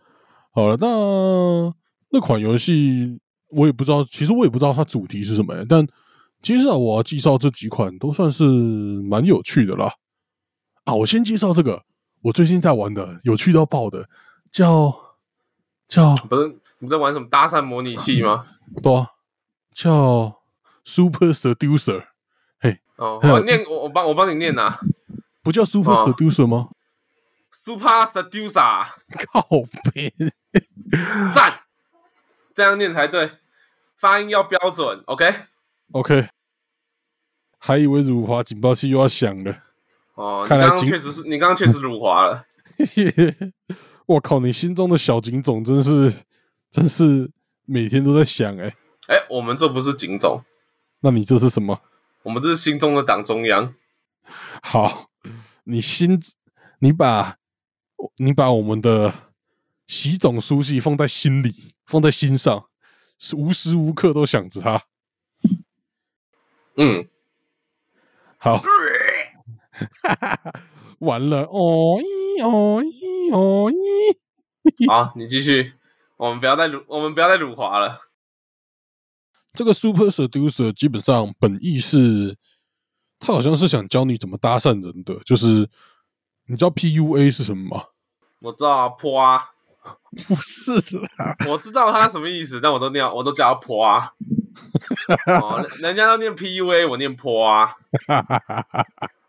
[0.51, 1.75] 好了，那
[2.11, 5.87] 那款游戏我也不知道，其实我也不知道它主题是什么、欸，但
[6.41, 9.93] 接下来我要介绍这几款都算是蛮有趣的啦。
[10.85, 11.83] 啊，我先介绍这个
[12.23, 14.09] 我最近在玩的，有趣到爆的，
[14.55, 15.17] 叫
[15.89, 18.47] 叫不是你在玩什么搭讪模拟器吗？
[18.81, 19.09] 不啊，
[19.75, 20.41] 叫
[20.85, 22.07] Super Seducer，
[22.61, 24.79] 嘿哦，我念我我帮我帮你念呐、
[25.43, 26.69] 不叫 Super 哦 Seducer 吗
[27.51, 28.87] ？Super Seducer，
[29.33, 29.45] 靠
[29.93, 30.13] 边，
[31.35, 31.63] 赞，
[32.55, 33.33] 这样念才对，
[33.97, 36.29] 发音要标准，OK？OK，
[37.59, 39.65] 还以为辱华警报器又要响了。
[40.15, 42.45] 哦，你看来警刚刚确实是你刚刚确实辱华了，
[44.07, 46.13] 我靠，你心中的小警总真是
[46.71, 47.31] 真是
[47.65, 48.75] 每天都在想哎、
[49.09, 50.45] 哎，我们这不是警总，
[51.01, 51.81] 那你这是什么？
[52.23, 53.75] 我们这是心中的党中央。
[54.63, 55.11] 好，
[55.65, 56.21] 你心
[56.81, 57.37] 你把
[58.17, 59.13] 你把我们的
[59.87, 62.69] 习总书记放在心里，放在心上，
[63.19, 64.83] 是无时无刻都想着他。
[66.77, 67.09] 嗯，
[68.37, 68.63] 好
[71.01, 75.73] 完了哦咦哦咦哦咦，好， 你继续，
[76.17, 78.01] 我们不要再辱，我们不要再辱华了。
[79.53, 82.37] 这个 Super Seducer 基本上本意是，
[83.21, 85.69] 他好像是想教你怎么搭讪人的，就是
[86.47, 87.85] 你知道 PUA 是什么吗？
[88.43, 89.51] 我知道啊，泼啊，
[90.27, 90.73] 不是
[91.19, 94.13] 啦，我知道他什么意思，但我都念，我都叫他泼啊。
[95.41, 97.75] 哦，人家都念 PUA，我念泼啊。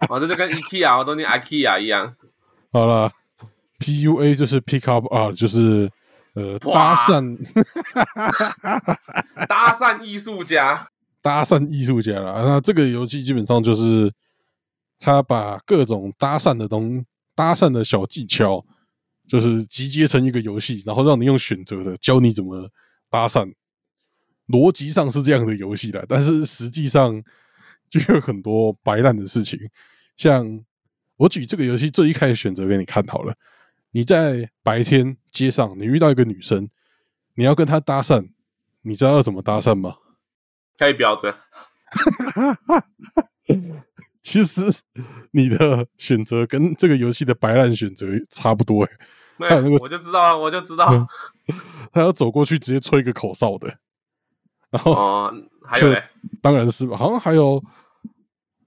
[0.10, 2.16] 哦，这就跟 IKEA 我都念 IKEA 一样。
[2.72, 3.12] 好了
[3.80, 5.90] ，PUA 就是 Pick Up 啊，就是
[6.34, 7.38] 呃搭讪，
[9.48, 10.88] 搭讪艺术家，
[11.22, 12.42] 搭讪艺术家啦。
[12.44, 14.12] 那这个游戏基本上就是
[15.00, 18.66] 他把各种搭讪的东、搭讪的小技巧，
[19.28, 22.70] 就是集结成一个游戏，然后让你用选择的教你怎么
[23.10, 23.54] 搭讪。
[24.48, 27.20] 逻辑上是这样的游戏的，但是实际上
[27.90, 29.60] 就有很多白烂的事情。
[30.16, 30.64] 像
[31.18, 33.34] 我举这个游戏最一开始选择给你看好了，
[33.96, 36.70] 你在白天街上，你遇到一个女生，
[37.36, 38.28] 你要跟她搭讪，
[38.82, 39.96] 你知道要怎么搭讪吗？
[40.78, 41.34] 开婊子。
[44.22, 44.64] 其实
[45.32, 48.92] 你的选择跟这个游戏的白烂选择差不多哎。
[49.38, 51.08] 没有，我就知道，我就知道，
[51.94, 53.78] 他要走过去直接吹一个口哨的。
[54.72, 56.04] 然后哦，还有嘞，
[56.42, 57.64] 当然是吧，好像还有，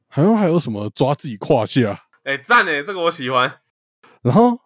[0.09, 3.61] 好像还有什么抓自己胯下，哎，赞哎，这个我喜欢。
[4.23, 4.59] 然后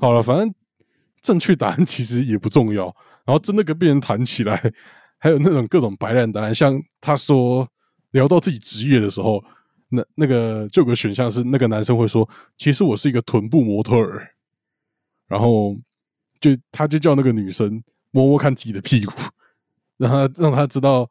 [0.00, 0.52] 好了，反正
[1.22, 2.84] 正确答案其实也不重要。
[3.24, 4.72] 然后真的跟别人谈起来，
[5.18, 7.68] 还有那种各种白烂答案，像他说
[8.12, 9.44] 聊到自己职业的时候，
[9.90, 14.26] 那那个就有个选项是那个男生会说，其实我是一个臀部模特儿，
[15.28, 15.76] 然后
[16.40, 19.12] 就他就叫那个女生摸摸看自己的屁股。
[20.00, 21.06] 让他让他知道，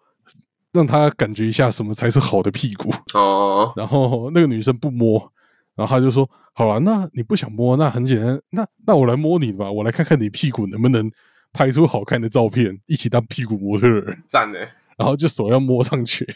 [0.71, 3.71] 让他感觉一下什么才是好的屁股哦。
[3.75, 5.31] 然后那个女生不摸，
[5.79, 11.09] 然后他就说：“好了，那你不想摸，那很简单，那那我来摸你吧，我来看看你屁股能不能
[11.53, 14.59] 拍出好看的照片，一起当屁股模特儿。”赞呢。
[14.97, 16.27] 然后就手要摸上去，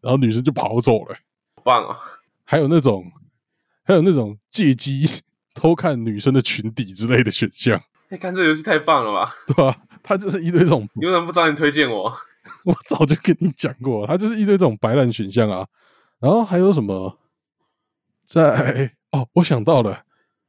[0.00, 1.14] 然后女生就跑走了。
[1.62, 1.98] 棒啊！
[2.44, 3.04] 还有那种，
[3.84, 5.04] 还有那种借机
[5.52, 7.78] 偷看女生的裙底之类的选项。
[8.08, 9.34] 你看这游戏太棒了吧？
[9.48, 9.76] 对吧？
[10.02, 12.10] 他就是一堆这种，你为什么不早点推荐我？
[12.64, 15.66] 我早就跟你讲过，他就是一堆这种白烂选项啊。
[16.18, 17.18] 然后还有什么，
[18.28, 20.02] 在哦，我想到了，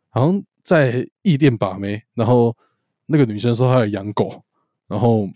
[0.10, 2.56] 好像在夜店把妹，然后
[3.06, 4.44] 那个女生说她有养狗，
[4.90, 5.30] 然后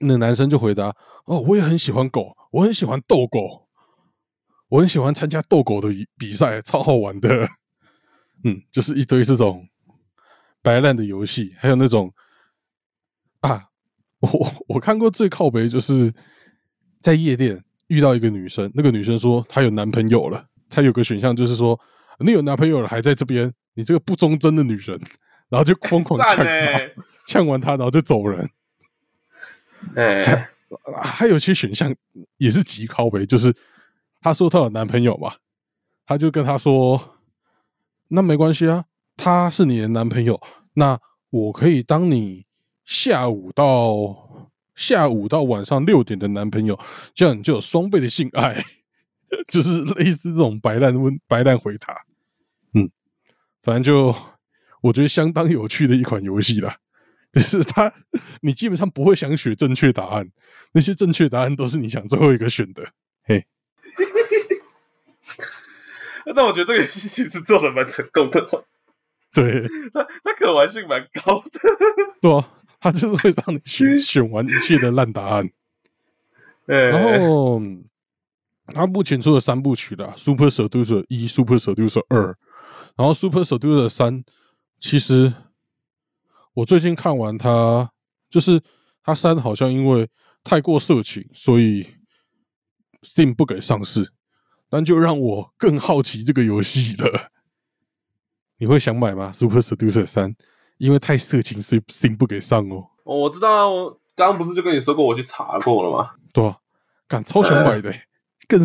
[0.00, 0.96] 那男生就回答
[1.26, 3.68] ：“哦，我也很喜欢狗，我很喜欢逗狗，
[4.68, 7.46] 我很喜欢参加逗狗的比赛，超好玩的。
[8.44, 9.68] ”嗯，就是一堆这种
[10.62, 12.12] 白烂的游戏，还有那种。
[13.40, 13.68] 啊，
[14.20, 16.12] 我我看过最靠北就是
[17.00, 21.78] 在夜店遇到一个女生，那个女生说她有男朋友了，她有个选项就是说
[22.18, 25.00] 你有男朋友了还在这边，你这个不忠贞的女人，
[25.48, 26.44] 然后就疯狂呛她，
[27.26, 28.48] 呛完他然后就走人。
[29.96, 30.48] 哎，
[31.02, 31.94] 还有些选项
[32.38, 33.54] 也是极靠北，就是
[34.20, 35.34] 她说她有男朋友嘛，
[36.06, 37.18] 她就跟他说
[38.08, 38.84] 那没关系啊，
[39.16, 40.40] 他是你的男朋友，
[40.74, 40.98] 那
[41.30, 42.46] 我可以当你。
[42.88, 46.78] 下午到下午到晚上六点的男朋友，
[47.12, 48.64] 这样你就有双倍的性爱，
[49.48, 52.04] 就是类似这种白烂问白烂回答。
[52.74, 52.90] 嗯，
[53.62, 54.14] 反正就
[54.82, 56.78] 我觉得相当有趣的一款游戏啦。
[57.32, 57.92] 就是它，
[58.40, 60.30] 你基本上不会想选正确答案，
[60.72, 62.92] 那些正确答案都是你想最后一个选的。
[63.24, 63.46] 嘿，
[66.34, 68.64] 那我觉得这个游戏其实做的蛮成功的。
[69.32, 69.62] 对，
[69.92, 71.60] 它它可玩性蛮高的。
[72.22, 72.32] 对。
[72.32, 75.50] 啊，它就是会让你选选完一切的烂答案，
[76.66, 77.60] 然后
[78.74, 82.36] 他目前出了三部曲的 Super Seducer 一、Super Seducer 二，
[82.96, 84.24] 然后 Super Seducer 三，
[84.80, 85.32] 其实
[86.54, 87.90] 我最近看完它，
[88.28, 88.62] 就是
[89.02, 90.08] 它三好像因为
[90.42, 91.86] 太过色情，所以
[93.02, 94.12] Steam 不给上市，
[94.68, 97.30] 但就让我更好奇这个游戏了。
[98.58, 100.34] 你会想买吗？Super Seducer 三？
[100.78, 102.88] 因为太色情，所以 Steam 不给上哦。
[103.04, 106.10] 哦，我知道啊，我刚刚不是就跟你说过，我去查过了吗？
[106.32, 106.58] 对啊，
[107.06, 107.94] 敢超想买的，
[108.46, 108.60] 更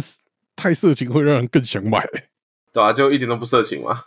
[0.55, 2.05] 太色情会让人更想买。
[2.71, 4.03] 对啊，就一点都不色情吗？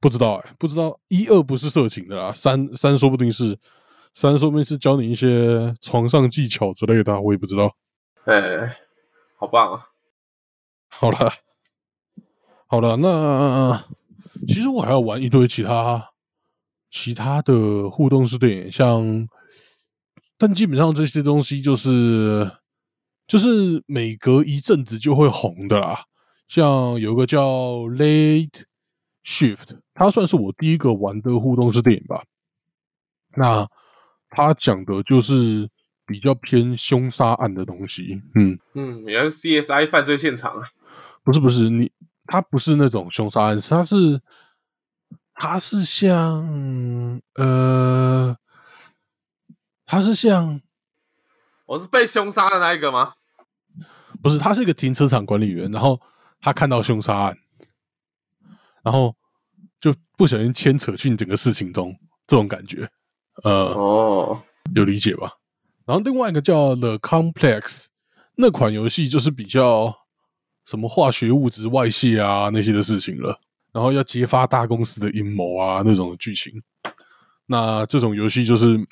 [0.00, 3.58] 不知道哎，不知道一二不是色情的啦，三三说不定是，
[4.12, 7.74] 三说不定是教你一些床上技巧之类的，我也不知道。
[8.24, 8.76] 哎，
[9.36, 9.88] 好棒啊！
[10.88, 11.32] 好了，
[12.66, 13.84] 好了，那
[14.46, 16.10] 其实我还要玩一堆其他。
[16.88, 19.28] 其他的互动式电影，像，
[20.38, 22.50] 但基本上这些东西就是
[23.26, 26.04] 就是每隔一阵子就会红的啦。
[26.48, 27.40] 像有个叫
[27.96, 28.62] 《Late
[29.24, 29.56] Shift》，
[29.94, 32.22] 它算是我第一个玩的互动式电影吧。
[33.36, 33.68] 那
[34.30, 35.68] 它讲的就是
[36.06, 38.22] 比较偏凶杀案的东西。
[38.36, 40.68] 嗯嗯，原来是 CSI 犯罪现场啊？
[41.24, 41.90] 不是不是，你
[42.26, 44.22] 它不是那种凶杀案，它是
[45.34, 48.36] 它是像呃，
[49.84, 50.60] 它是像
[51.66, 53.14] 我是被凶杀的那一个吗？
[54.22, 56.00] 不是，他是一个停车场管理员，然后
[56.40, 57.36] 他看到凶杀案，
[58.82, 59.14] 然后
[59.80, 61.94] 就不小心牵扯进整个事情中，
[62.26, 62.88] 这种感觉，
[63.44, 64.42] 呃，哦，
[64.74, 65.30] 有理解吧？
[65.84, 67.86] 然后另外一个叫 The Complex
[68.36, 69.94] 那款游戏，就是比较
[70.64, 73.38] 什么化学物质外泄啊那些的事情了，
[73.72, 76.62] 然后要揭发大公司的阴谋啊那种剧情。
[77.46, 78.84] 那这种游戏就是，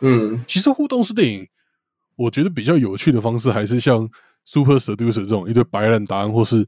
[0.00, 1.48] 嗯，其实互动式电影，
[2.16, 4.08] 我觉得比较有趣的方式还是像。
[4.44, 6.66] Super Seducer 这种一堆白人答案，或是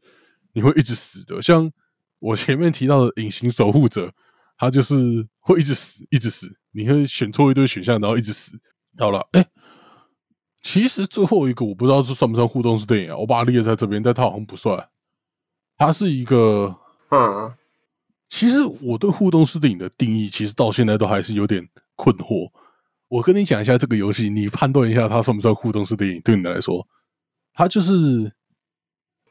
[0.53, 1.70] 你会一直死的，像
[2.18, 4.12] 我前面提到的隐形守护者，
[4.57, 6.57] 他就是会一直死，一直死。
[6.73, 8.59] 你会选错一堆选项，然后一直死。
[8.97, 9.45] 好了，哎，
[10.62, 13.16] 其实最后一个我不知道这算不算互动式电影啊？
[13.16, 14.89] 我把它列在这边，但它好像不算。
[15.77, 16.77] 它是一个，
[17.11, 17.53] 嗯，
[18.29, 21.66] 其实我对互动式电影的定义，其实到现在都还是有点
[21.97, 22.51] 困惑。
[23.09, 26.20] 我跟你讲一下这个游戏，你判断一下它算不算互动式电影？
[26.23, 26.87] 对你来说。
[27.55, 28.33] 它就是，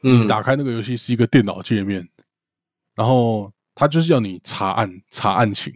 [0.02, 2.08] 你打开那个游戏是一个电脑界面，
[2.94, 5.72] 然后它就是要你查案、查案情，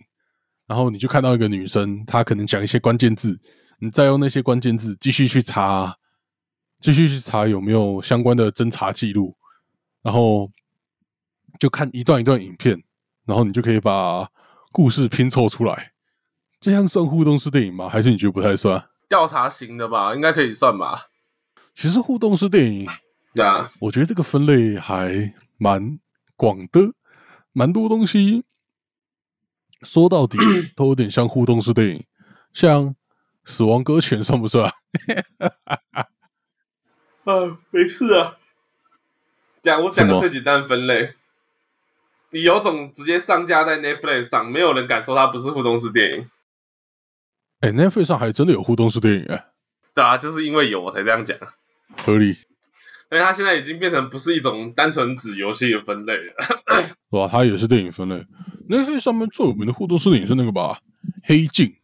[0.66, 3.40] 然后你就看到一个女生，她可能讲一些关键字，
[3.80, 5.96] 你再用那些关键字继续去查，
[6.80, 9.36] 继续去查有没有相关的侦查记录，
[10.02, 10.50] 然后
[11.58, 12.82] 就看一段一段影片，
[13.24, 14.28] 然后你就可以把
[14.70, 15.92] 故事拼凑出来。
[16.60, 17.88] 这样算互动式电影吗？
[17.88, 18.88] 还是你觉得不太算？
[19.08, 21.06] 调查型的吧，应该可以算吧。
[21.76, 22.88] 其实互动式电影，
[23.34, 26.00] 对啊，我觉得这个分类还蛮
[26.34, 26.94] 广的，
[27.52, 28.44] 蛮多东西
[29.82, 30.38] 说到底
[30.74, 32.04] 都有点像互动式电影，
[32.54, 32.86] 像
[33.44, 34.72] 《死亡搁浅》算不算？
[37.24, 38.38] 啊，没事啊，
[39.60, 41.12] 讲我讲个最简单分类，
[42.30, 46.30] 你有种直接上架在 Netflix 上，没有人敢说它不是互动式电影。
[47.60, 49.48] 哎，Netflix 上还真的有互动式电影哎，
[49.94, 51.36] 对啊，就是因为有我才这样讲。
[52.04, 52.28] 合理，
[53.10, 58.24] 因为它现在已经变成不是一种单纯指游戏的分类了， 哇，它也是电影分类。
[58.68, 60.80] 那些上面最有名的互动式电影是那个吧，
[61.22, 61.66] 《黑镜》，《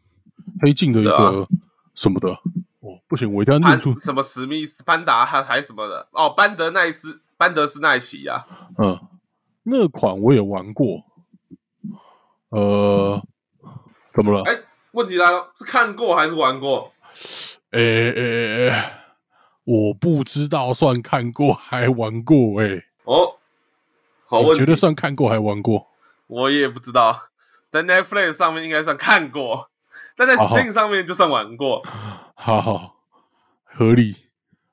[0.61, 1.47] 黑镜》的一个
[1.95, 2.31] 什么的，
[2.81, 8.45] 哦，不行，我一定要念住什么史密斯、班达还还什么的，哦，班德奈斯、班德斯奈奇呀，
[8.79, 8.99] 嗯，
[9.63, 11.05] 那款我也玩过，
[12.49, 13.23] 呃，
[14.13, 14.43] 怎么了？
[14.43, 14.59] 哎，
[14.91, 16.93] 问题来了，是看过还是玩过？
[17.71, 18.52] 哎哎哎。
[19.65, 23.39] 我不知道算看过还玩过哎哦，
[24.27, 25.89] 好，我觉得算看过还玩过，
[26.27, 27.29] 我也不知道，
[27.71, 29.71] 在 Netflix 上面应该算看过，
[30.17, 31.83] 但在 Steam 上面就算玩过，
[32.35, 32.97] 好好。
[33.75, 34.27] 合理，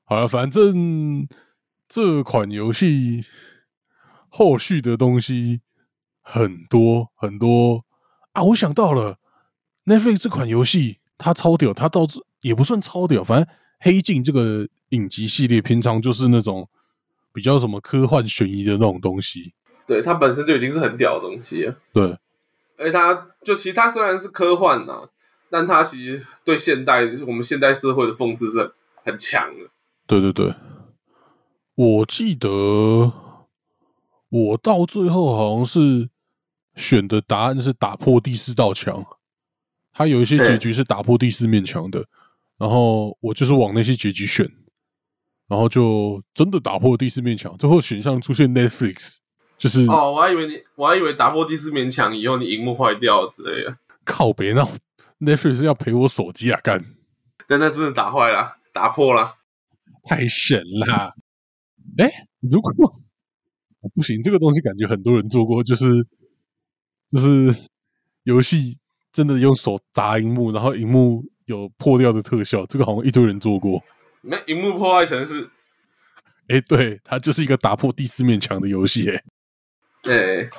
[0.04, 1.26] 好了，反正
[1.88, 3.24] 这款游戏
[4.28, 5.62] 后续的东西
[6.22, 7.86] 很多很多。
[8.34, 9.20] 啊，我想到了
[9.86, 13.48] Netflix 这款游戏它超屌，它到这也不算超屌，反正
[13.80, 14.68] 黑镜这个。
[14.90, 16.68] 影集系列平常就是那种
[17.32, 19.54] 比较什么科幻悬疑的那种东西，
[19.86, 21.76] 对它本身就已经是很屌的东西了。
[21.94, 22.18] 对，
[22.76, 25.08] 而它就其实它虽然是科幻呐，
[25.52, 28.74] 但它其实对现代我们现代社会的讽刺是
[29.06, 29.70] 很强的。
[30.08, 30.56] 对对对，
[31.76, 32.50] 我记得
[34.30, 36.10] 我到最后好像是
[36.76, 39.06] 选的答案是打破第四道墙，
[39.94, 42.08] 它有一些结局是打破第四面墙的，
[42.60, 44.48] 然后我就是往那些结局选。
[45.48, 49.16] 然后就真的打破第四面墙，最后选项出现 Netflix，
[49.58, 53.76] 就是哦，我还以为你，我还以为打破第四面墙以后你荧幕坏掉之类的。
[54.06, 54.70] 靠别闹
[55.20, 56.60] ，Netflix 要赔我手机啊！
[56.62, 56.86] 干，
[57.48, 59.38] 但那真的打坏了，打破了，
[60.04, 61.16] 太神了！
[61.98, 62.08] 哎，
[62.42, 62.72] 如果
[63.96, 66.06] 不行，这个东西感觉很多人做过，就是
[67.12, 67.68] 就是
[68.22, 68.78] 游戏
[69.12, 73.84] 真的用手砸荧幕，然后荧幕有破掉的特效，这个好像一堆人做过。
[74.22, 75.50] 那荧幕破坏城市，
[76.48, 79.24] 哎，对，它就是一个打破第四面墙的游戏，哎，
[80.04, 80.50] 对，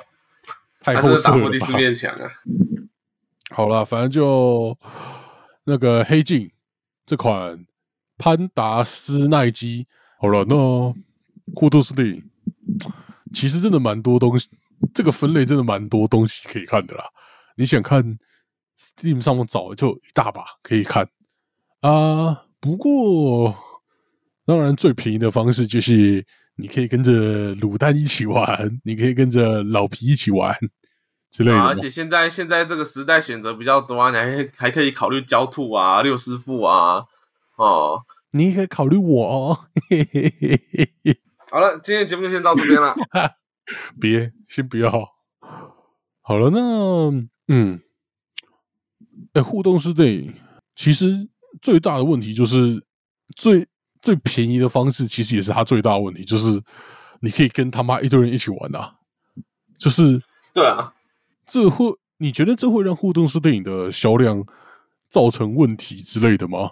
[0.81, 2.29] 太后打破第四面墙啊！
[3.51, 4.77] 好了，反正就
[5.63, 6.51] 那个黑镜
[7.05, 7.65] 这款
[8.17, 9.87] 潘达斯奈基，
[10.19, 10.93] 好了，那
[11.53, 12.23] 库杜斯利
[13.33, 14.49] 其实真的蛮多东西，
[14.93, 17.05] 这个分类真的蛮多东西可以看的啦。
[17.55, 18.17] 你想看
[18.81, 21.07] Steam 上面找就一大把可以看
[21.81, 22.45] 啊。
[22.59, 23.55] 不过，
[24.45, 26.25] 当然最便宜的方式就是
[26.55, 30.55] 你可以跟着卤蛋一起玩，你可以跟着老皮一起玩
[31.29, 31.59] 之类的。
[31.59, 37.05] 而且现在现在这个时代选择比较多啊，你还还可以考虑焦兔啊、六师傅啊，
[37.57, 38.03] 哦。
[38.33, 39.59] 你也可以考虑我哦。
[41.51, 42.95] 好了，今天节目就先到这边了。
[43.99, 44.91] 别，先不要。
[46.21, 47.11] 好了，那
[47.47, 47.81] 嗯，
[49.33, 50.33] 哎，互动式电影
[50.75, 51.27] 其实
[51.61, 52.83] 最大的问题就是
[53.35, 53.67] 最
[54.01, 56.61] 最便宜的方式，其实也是它最大的问题，就是
[57.21, 58.95] 你可以跟他妈一堆人一起玩啊。
[59.77, 60.21] 就是
[60.53, 60.93] 对啊，
[61.47, 64.45] 这会你觉得这会让互动式电影的销量
[65.09, 66.69] 造成问题之类的吗？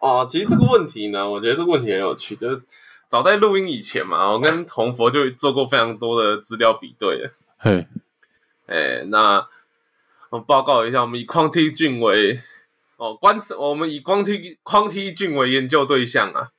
[0.00, 2.62] 哦，其实这个问题呢，我觉得这个问题很有趣，就是
[3.08, 7.30] 早在录音以前嘛，我跟红佛就做过非常多的资料比对。
[7.58, 7.86] 嘿，
[8.66, 9.46] 哎，那
[10.30, 12.40] 我报告一下，我们以匡梯俊为
[12.96, 16.50] 哦观，我们以匡梯匡梯俊为研究对象啊。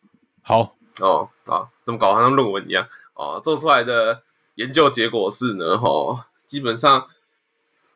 [0.43, 4.22] 好，哦，啊，怎么搞，好像论文一样哦，做出来的
[4.55, 7.07] 研究结果是呢，哦，基本上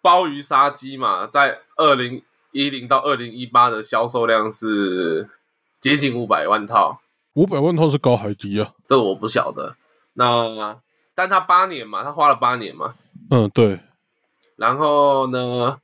[0.02, 2.24] 鲍鱼杀鸡嘛，在二零。
[2.56, 5.30] 一零到二零一八的销售量是
[5.82, 7.02] 接近五百万套，
[7.34, 8.72] 五百万套是高还低啊？
[8.88, 9.76] 这我不晓得。
[10.14, 10.80] 那
[11.14, 12.96] 但他八年嘛，他花了八年嘛。
[13.30, 13.82] 嗯，对。
[14.56, 15.78] 然后呢，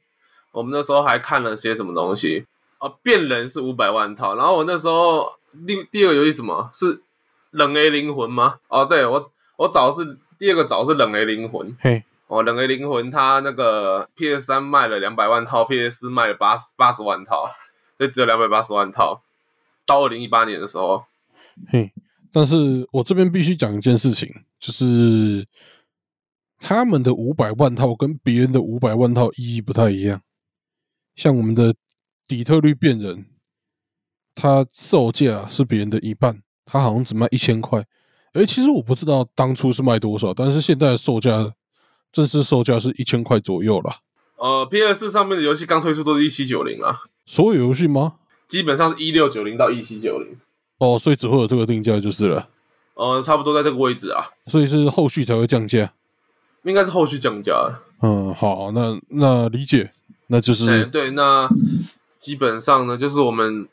[0.51, 2.45] 我们那时候还看了些什么东西？
[2.79, 4.35] 哦，变人是五百万套。
[4.35, 5.31] 然后我那时候
[5.67, 7.01] 第第二个游戏什么是
[7.51, 8.59] 冷 A 灵魂吗？
[8.67, 11.75] 哦，对我我找是第二个找是冷 A 灵魂。
[11.79, 12.03] 嘿。
[12.27, 17.43] 哦，冷 A 灵魂，它那个 PS 三卖了两百万套，PS 四卖了八十八十万套，
[17.97, 19.21] 所以只有两百八十万套。
[19.85, 21.03] 到二零一八年的时候，
[21.69, 21.91] 嘿，
[22.31, 25.45] 但是我这边必须讲一件事情，就是
[26.61, 30.21] 他们的五百万套跟别人的五百万套意义不太一样。
[31.15, 31.75] 像我们的
[32.27, 33.25] 底特律变人，
[34.35, 37.83] 它售价是别人的一半，它好像只卖一千块。
[38.33, 41.53] 哎，其实我不知道当初是卖多少，但是现在的售价。
[42.13, 44.01] 正式售价是一千块左右了。
[44.35, 47.03] 呃，PS 上面的游戏刚推出都是一七九零啊。
[47.25, 48.15] 所有游戏吗？
[48.49, 50.35] 基本上是一六九零到一七九零。
[50.79, 52.49] 哦，所以只会有这个定价就是了。
[52.95, 54.25] 呃，差不多在这个位置啊。
[54.47, 55.93] 所以是后续才会降价。
[56.63, 57.53] 应该是后续降价。
[58.01, 59.91] 嗯，好，那那理解，
[60.27, 61.11] 那就是对。
[61.11, 61.49] 那
[62.19, 63.67] 基本上呢，就是我们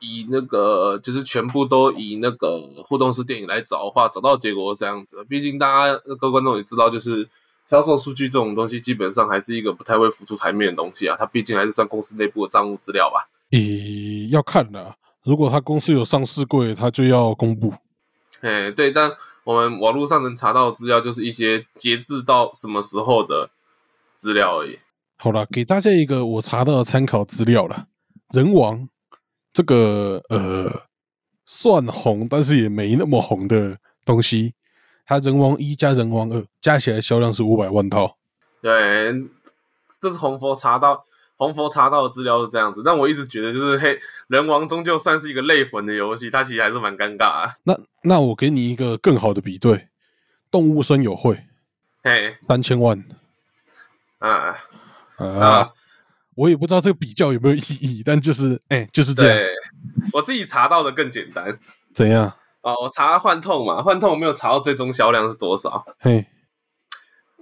[0.00, 5.24] 以那个，就是全部都以那个互动式电影来找的话，找到结果这样子。
[5.28, 7.28] 毕竟大家各位观众也知道，就是。
[7.66, 11.16] 销售数据这种东西，基本上还是一个不太会浮出台面的东西啊。
[11.18, 13.26] 它毕竟还是算公司内部的账务资料吧。
[13.52, 17.72] 咦，要看的，如果他公司有上市柜，他就要公布。
[18.42, 19.10] 哎，对，但
[19.44, 23.50] 我们网络上能查到的资料，就是一些截至到什么时候的
[24.14, 24.78] 资料而已。
[25.18, 27.86] 好了，给大家一个我查到的参考资料了。
[28.32, 28.88] 人王
[29.52, 30.86] 这个呃，
[31.46, 34.54] 算红，但是也没那么红的东西。
[35.06, 38.16] 它人王一加人王二加起来销量是五百万套。
[38.62, 39.12] 对，
[40.00, 41.04] 这是红佛查到
[41.36, 42.82] 红佛查到的资料是这样子。
[42.84, 47.54] 但我一直觉得，就是嘿，人王终究算是一个类魂的游戏，它其实还是蛮尴尬啊。
[47.64, 49.88] 那那我给你一个更好的比对，
[50.50, 51.44] 动物森友会，
[52.02, 53.04] 嘿，三千万。
[54.18, 54.56] 啊
[55.18, 55.68] 啊！
[56.34, 59.38] 我也不知道这个比较有没有意义，但就是哎，就是这样。
[60.12, 61.58] 我自己查到的更简单。
[61.92, 62.32] 怎样？
[62.62, 65.84] 哦，我查幻痛嘛，幻痛我没有查到最终销量是多少。
[65.98, 66.26] 嘿，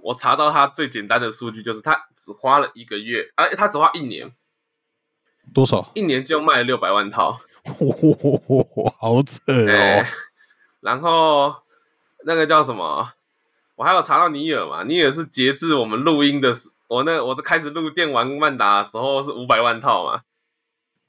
[0.03, 4.33] 我查到他最简单的数据就是他只花了一个月，哎，他只花一年，
[5.53, 5.89] 多少？
[5.93, 10.05] 一年就卖了六百万套，哇，好扯哦。
[10.81, 11.55] 然后
[12.25, 13.13] 那个叫什么？
[13.75, 14.83] 我还有查到尼尔嘛？
[14.83, 20.21] 尼尔是截至我们录音的时，我那我这开始录电玩曼达的时候是五百万套嘛？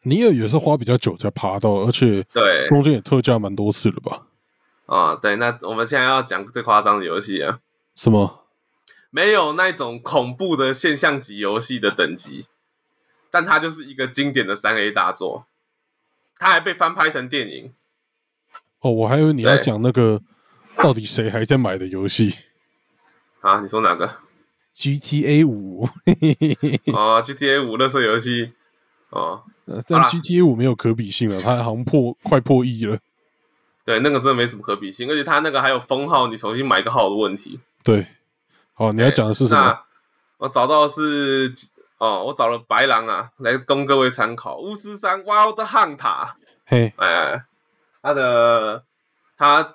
[0.04, 4.22] 尼尔也是花比较久才爬到，而且对中间也特价蛮多次了吧？
[4.86, 7.58] 啊，对，那我们现在要讲最夸张的游戏啊？
[7.96, 8.43] 什么？
[9.14, 12.46] 没有那种恐怖的现象级游戏的等级，
[13.30, 15.46] 但它就是一个经典的三 A 大作，
[16.36, 17.72] 它还被翻拍成电影。
[18.80, 20.20] 哦，我还以为你要讲那个
[20.76, 22.34] 到底谁还在买的游戏
[23.40, 23.60] 啊？
[23.60, 24.16] 你说哪个
[24.74, 25.84] ？GTA 五
[26.92, 28.52] 啊，GTA 五那色游戏。
[29.10, 29.44] 哦，
[29.86, 32.98] 但 GTA 五没有可比性了，它好像破快破亿了。
[33.84, 37.60] 对，那个真的没什么可比性，而且它那个还有封号，你重新买一个号的问题。
[37.84, 38.08] 对，
[38.74, 39.80] 好，你要讲的是什么？
[40.38, 41.52] 我找到是
[41.98, 44.58] 哦，我找了白狼啊，来供各位参考。
[44.58, 46.28] 巫师三 Wild Hunt，
[46.66, 47.44] 嘿，哎，
[48.02, 48.84] 他的
[49.36, 49.74] 他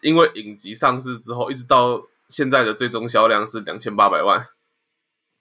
[0.00, 4.46] 因为影集上市之后，一直到现在的最终销量是两千八百万。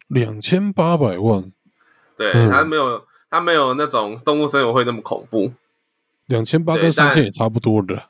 [0.08, 1.52] 两千八百万，
[2.16, 3.06] 对，它没有。
[3.34, 5.54] 他没有那种动物森友会那么恐怖，
[6.26, 8.10] 两千八跟三千也差不多的。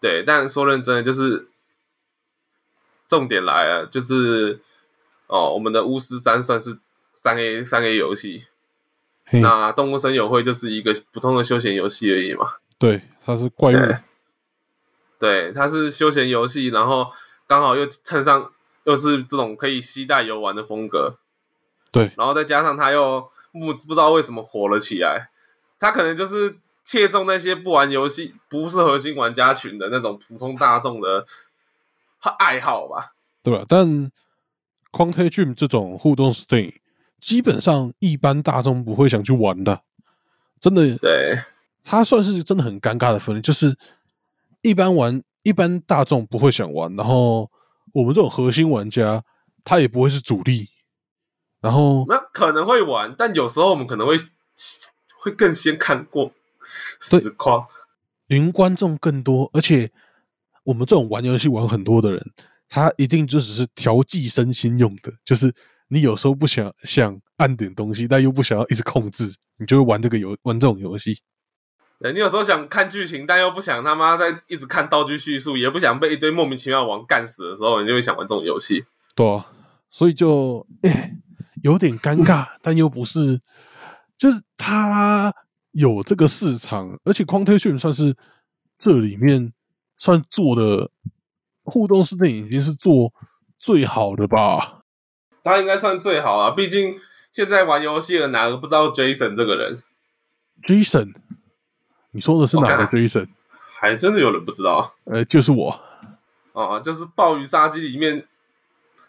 [0.00, 1.49] 对，但说认真的，就是
[3.10, 4.60] 重点来了，就是
[5.26, 6.78] 哦，我们的巫师三算是
[7.12, 8.44] 三 A 三 A 游戏，
[9.32, 12.46] 那动物森友会就是一个普通的休闲游戏而已嘛。
[12.78, 13.94] 对，它是怪物。
[15.18, 17.10] 对，它是休闲游戏，然后
[17.48, 18.52] 刚好又衬上
[18.84, 21.18] 又是这种可以携带游玩的风格。
[21.90, 25.30] 对，然后再加上它又不不知道为什么火了起来，
[25.80, 31.26] 它可能就是切中那些不玩游戏、不是核心玩家群的那种普通大众的
[32.28, 33.14] 爱好吧？
[33.42, 33.64] 对吧？
[33.66, 34.10] 但
[34.92, 36.74] Quantum Dream 这种互动 Steam，
[37.20, 39.82] 基本上一般大众不会想去玩的，
[40.60, 40.96] 真的。
[40.98, 41.42] 对，
[41.82, 43.78] 它算是真的很尴尬的分类，就是
[44.62, 47.50] 一般玩一般大众不会想玩，然后
[47.94, 49.24] 我们这种核心玩家，
[49.64, 50.68] 他也不会是主力。
[51.60, 54.16] 然后那可能会玩，但有时候我们可能会
[55.18, 56.32] 会更先看过
[57.00, 57.66] 实况，
[58.28, 59.90] 云观众更多，而且
[60.70, 62.24] 我们这种玩游戏玩很多的人，
[62.68, 65.52] 他一定就只是调剂身心用的，就是
[65.88, 71.18] 你有时候不想想按点东西，但又不想要一直控制，你就会玩这个游玩这种游戏。
[71.98, 78.84] 对，你有时候想看剧情，但又不想他妈在一直看道具叙述，也不想被一堆莫名其妙的王干死的时候，你就会想玩这种游戏。
[79.16, 79.42] 对，
[79.90, 80.66] 所以就。
[81.62, 83.38] 有点尴尬，但又不是，
[84.16, 85.30] 就是它
[85.72, 88.16] 有这个市场，而且 Quantum 算是
[88.78, 89.52] 这里面
[90.00, 90.90] 算做的
[91.62, 93.12] 互动式电影，已经是做
[93.58, 94.80] 最好的吧？
[95.44, 96.98] 他应该算最好啊，毕竟
[97.30, 99.82] 现在玩游戏的哪个不知道 Jason 这个人
[100.62, 101.12] ？Jason，
[102.12, 103.28] 你说的是哪个 Jason？
[103.78, 104.94] 还真的有人不知道？
[105.04, 105.78] 呃，就是我，
[106.52, 108.26] 哦，就是《暴雨杀机》里面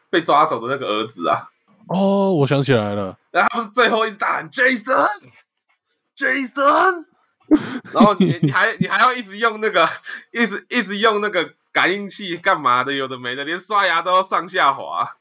[0.10, 1.48] 被抓走的那个儿子啊。
[1.88, 7.06] 哦，我想起来了，然后他不是最后一直大喊 Jason，Jason，
[7.94, 9.88] 然后你你还你还要一直用那个，
[10.32, 12.94] 一直一直用那个感应器干嘛的？
[12.94, 15.18] 有的没的，连刷牙都要上下滑。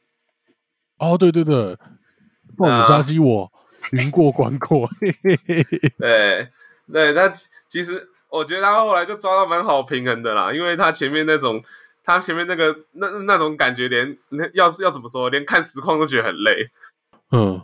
[0.98, 1.76] 哦，对对对，
[2.56, 3.52] 暴雨杀机我
[3.92, 4.88] 云过关过，
[5.98, 6.48] 对
[6.92, 7.32] 对，他
[7.68, 11.62] 其实我觉得他后来就抓到蛮好平衡的啦，因为他前面那种。
[12.02, 14.18] 他前面那个那那种感觉，连
[14.54, 16.70] 要是要怎么说，连看实况都觉得很累。
[17.30, 17.62] 嗯，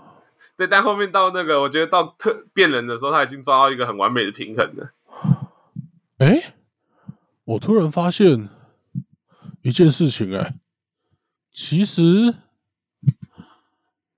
[0.56, 0.66] 对。
[0.66, 4.92] 但后面到那个，我觉得到特变人的时候，他已经抓到一个很完美的平衡了。
[6.18, 6.54] 哎，
[7.44, 8.48] 我突然发现
[9.62, 10.54] 一件事情，哎，
[11.52, 12.34] 其实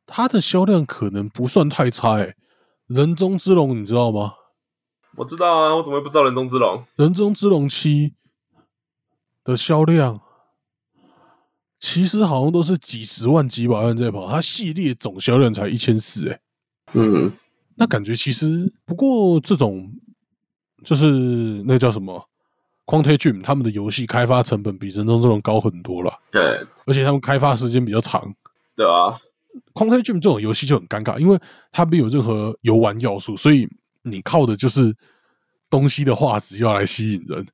[0.06, 2.18] 它的销量可能不算太差。
[2.18, 2.36] 哎，
[2.86, 4.34] 人中之龙，你知道吗？
[5.16, 6.84] 我知道啊，我怎么会不知道人中之龙？
[6.96, 8.14] 人中之龙七。
[9.44, 10.20] 的销量
[11.78, 16.40] 其实好像都是几十万、几百万在跑，它系列总销量才一千四，哎，
[16.94, 17.32] 嗯，
[17.76, 19.92] 那感觉其实不过这种
[20.84, 21.06] 就是
[21.66, 22.28] 那叫什么
[22.86, 28.34] Quantum Dream 他们的游戏开发成本比人中这种高很多了，对，而且他们开发时间比较长，
[28.74, 29.14] 对啊
[29.74, 31.38] ，Quantum Dream 这种游戏就很尴尬，因为
[31.70, 33.68] 它没有任何游玩要素，所以
[34.02, 34.96] 你靠的就是
[35.70, 37.46] 东西的画质要来吸引人，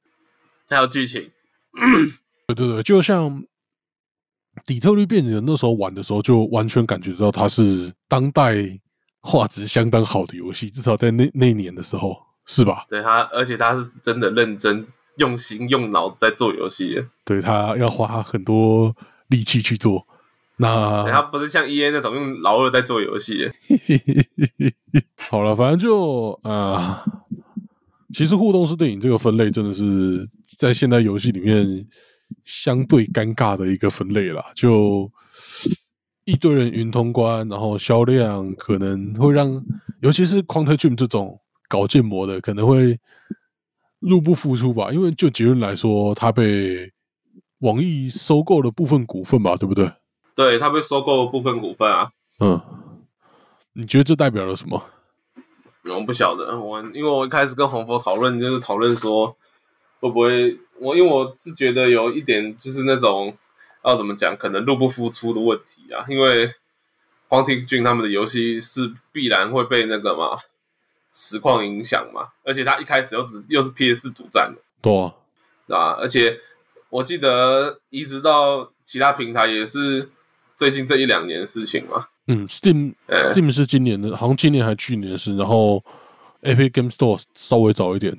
[0.68, 1.30] 还有剧情。
[2.46, 3.42] 对对对，就像
[4.66, 8.54] 底特律变人那时候玩的时候，就完全感觉到它是当代
[9.20, 12.84] 画质相当好的游戏，至少在那那年的时候，是吧？
[12.88, 14.86] 对他，而且他是真的认真、
[15.16, 17.04] 用心、用脑子在做游戏。
[17.24, 18.94] 对他要花很多
[19.28, 20.06] 力气去做，
[20.58, 23.50] 那他不是像 E A 那种用老二在做游戏。
[25.30, 27.04] 好了，反正就啊。
[28.12, 31.84] 其实互动式电影这个分类真的是在现代游戏里面
[32.44, 35.10] 相对尴尬的一个分类啦，就
[36.24, 39.62] 一堆人云通关，然后销量可能会让，
[40.00, 42.98] 尤其是 Quantum Dream 这种搞建模的，可能会
[44.00, 44.92] 入不敷出吧。
[44.92, 46.92] 因为就结论来说，它被
[47.58, 49.92] 网易收购了部分股份吧，对不对？
[50.34, 52.10] 对，它被收购了部分股份啊。
[52.40, 52.60] 嗯，
[53.74, 54.82] 你觉得这代表了什么？
[55.84, 59.36] 我不晓得，我因为我一开始跟洪佛讨论，就是讨论说
[60.04, 63.34] 会不会我，因为我是觉得有一点就是那种
[63.82, 66.04] 要怎么讲，可能入不敷出的问题啊。
[66.10, 66.52] 因为
[67.28, 70.38] 黄庭俊他们的游戏是必然会被那个嘛
[71.14, 76.38] 实况影响嘛，而且他一开始又只又是 PS 独占的，对啊，而且
[76.90, 80.10] 我记得移植到其他平台也是
[80.54, 82.08] 最近这一两年的事情嘛。
[82.26, 85.34] 嗯，Steam，Steam 是今年的，好像今年还去年的事。
[85.34, 85.82] 然后
[86.42, 88.18] Epic Game Store 稍微早一点，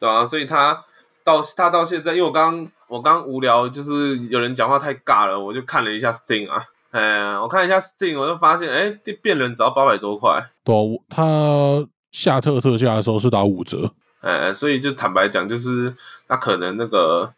[0.00, 0.85] 对啊，所以他
[1.26, 10.78] 到他到现在，因为我刚我刚无聊，就是有人讲话太尬了，我就看了一下 Steam 啊，哎，我看一下 Steam，我就发现，哎，变人只要八百多块，对啊，
[11.10, 15.92] 他下特特价的时候是打五折，哎，所以就坦白讲，就是
[16.28, 17.34] 他可能那个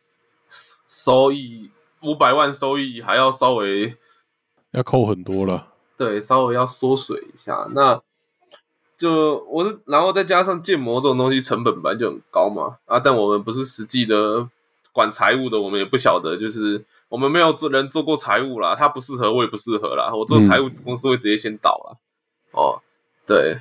[0.87, 1.71] 收益
[2.03, 3.97] 五百万收益还要稍微
[4.73, 5.69] 要扣很多了。
[5.97, 7.67] 对，稍微要缩水一下。
[7.71, 8.01] 那
[8.99, 14.49] 就我是，然后再加上建模这种东西成本本来就很高嘛，啊，但我们不是实际的
[14.93, 21.97] 管财务的，我们也不晓得，就是我们没有做人做过财务啦，他不适合，我也不适合啦，我做财务公司会直接先倒了，
[22.51, 22.83] 哦，
[23.25, 23.61] 对，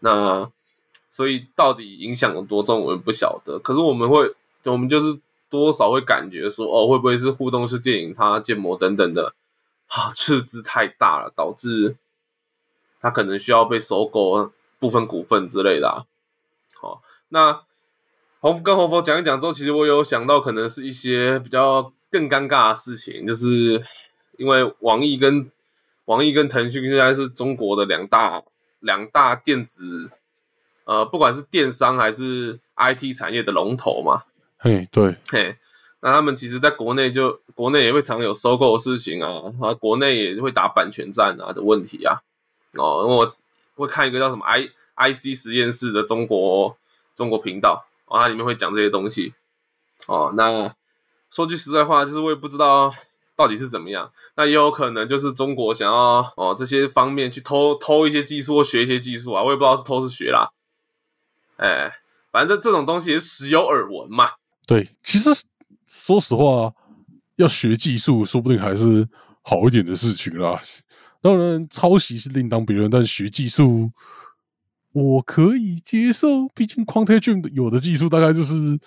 [0.00, 0.50] 那
[1.10, 5.18] 所以到底影响有多重，我们不晓得，可是我们会，我们就是
[5.48, 9.34] 多少会感觉说，哦，会不会是互动式电影它建模等等的。
[9.86, 11.96] 啊，赤字太大了，导致
[13.00, 16.06] 它可能需要被收购部分股份之类的。
[16.80, 17.62] 好，那
[18.40, 23.82] 红跟红佛讲一讲之后，其实我有想到，可能是一些比较更尴尬的事情，就是
[24.36, 25.50] 因为网易跟
[26.04, 28.42] 网易跟腾讯现在是中国的两大
[28.80, 30.10] 两大电子，
[30.84, 34.24] 呃，不管是电商还是 IT 产业的龙头嘛。
[34.58, 35.56] 嘿，对，嘿。
[36.00, 42.20] 那他们其实，在国内就国内也会常有收购的事情啊，啊，国内也会打版权战啊的问题啊，
[42.74, 43.26] 哦，因为我
[43.82, 46.76] 会看一个叫什么 I I C 实验室的中国
[47.16, 49.34] 中国频道，哦，它里面会讲这些东西，
[50.06, 50.74] 哦，那
[51.30, 52.94] 说句实在话，就是我也不知道
[53.36, 60.50] 到底是怎么样，那也有可能就是中国想要哦这些方面去偷偷一些技术或学一些技术啊，我也不知道是偷是学啦，
[61.56, 61.92] 哎，
[62.30, 64.32] 反正这种东西也时有耳闻嘛，
[64.66, 65.30] 对，其实。
[65.86, 66.72] 说实话，
[67.36, 69.06] 要学技术，说不定还是
[69.42, 70.60] 好一点的事情啦。
[71.24, 73.90] 当然，抄袭是另当别论，但学技术
[74.92, 76.46] 我可以接受。
[76.54, 78.78] 毕竟，Quantum 有的技术大概就是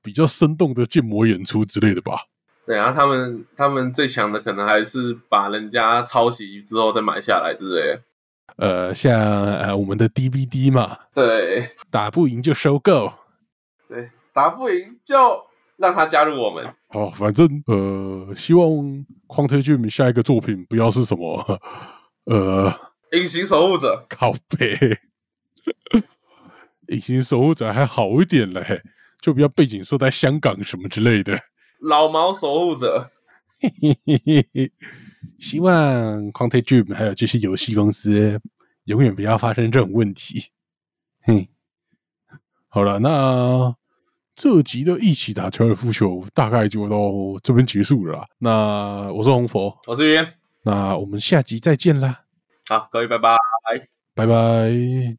[0.00, 2.28] 比较生动的建模演出之类的吧。
[2.64, 8.00] 对啊，他们他们最强的可能还是把人家抄袭之后再买下来之类。
[8.56, 9.12] 呃，像
[9.58, 13.12] 呃我们的 DVD 嘛，对，打不赢就收购，
[13.86, 15.44] 对，打不赢就。
[15.82, 16.64] 让他加入我们。
[16.90, 18.68] 好，反正呃，希望
[19.26, 21.60] 匡推俊下一个作品不要是什么
[22.26, 22.72] 呃，
[23.10, 24.06] 隐形守护者。
[24.08, 24.78] 靠背，
[26.86, 28.80] 隐形守护者还好一点嘞，
[29.20, 31.36] 就不要背景设在香港什么之类的。
[31.80, 33.10] 老毛守护者。
[35.40, 38.40] 希望匡推俊还有这些游戏公司
[38.84, 40.52] 永远不要发生这种问题。
[41.22, 41.48] 嘿，
[42.68, 43.74] 好了，那。
[44.34, 46.96] 这集的一起打高尔夫球大概就到
[47.42, 48.26] 这边结束了。
[48.38, 50.26] 那我是红佛，我是云，
[50.62, 52.22] 那我们下集再见啦！
[52.68, 53.36] 好，各位拜拜，
[54.14, 55.16] 拜拜。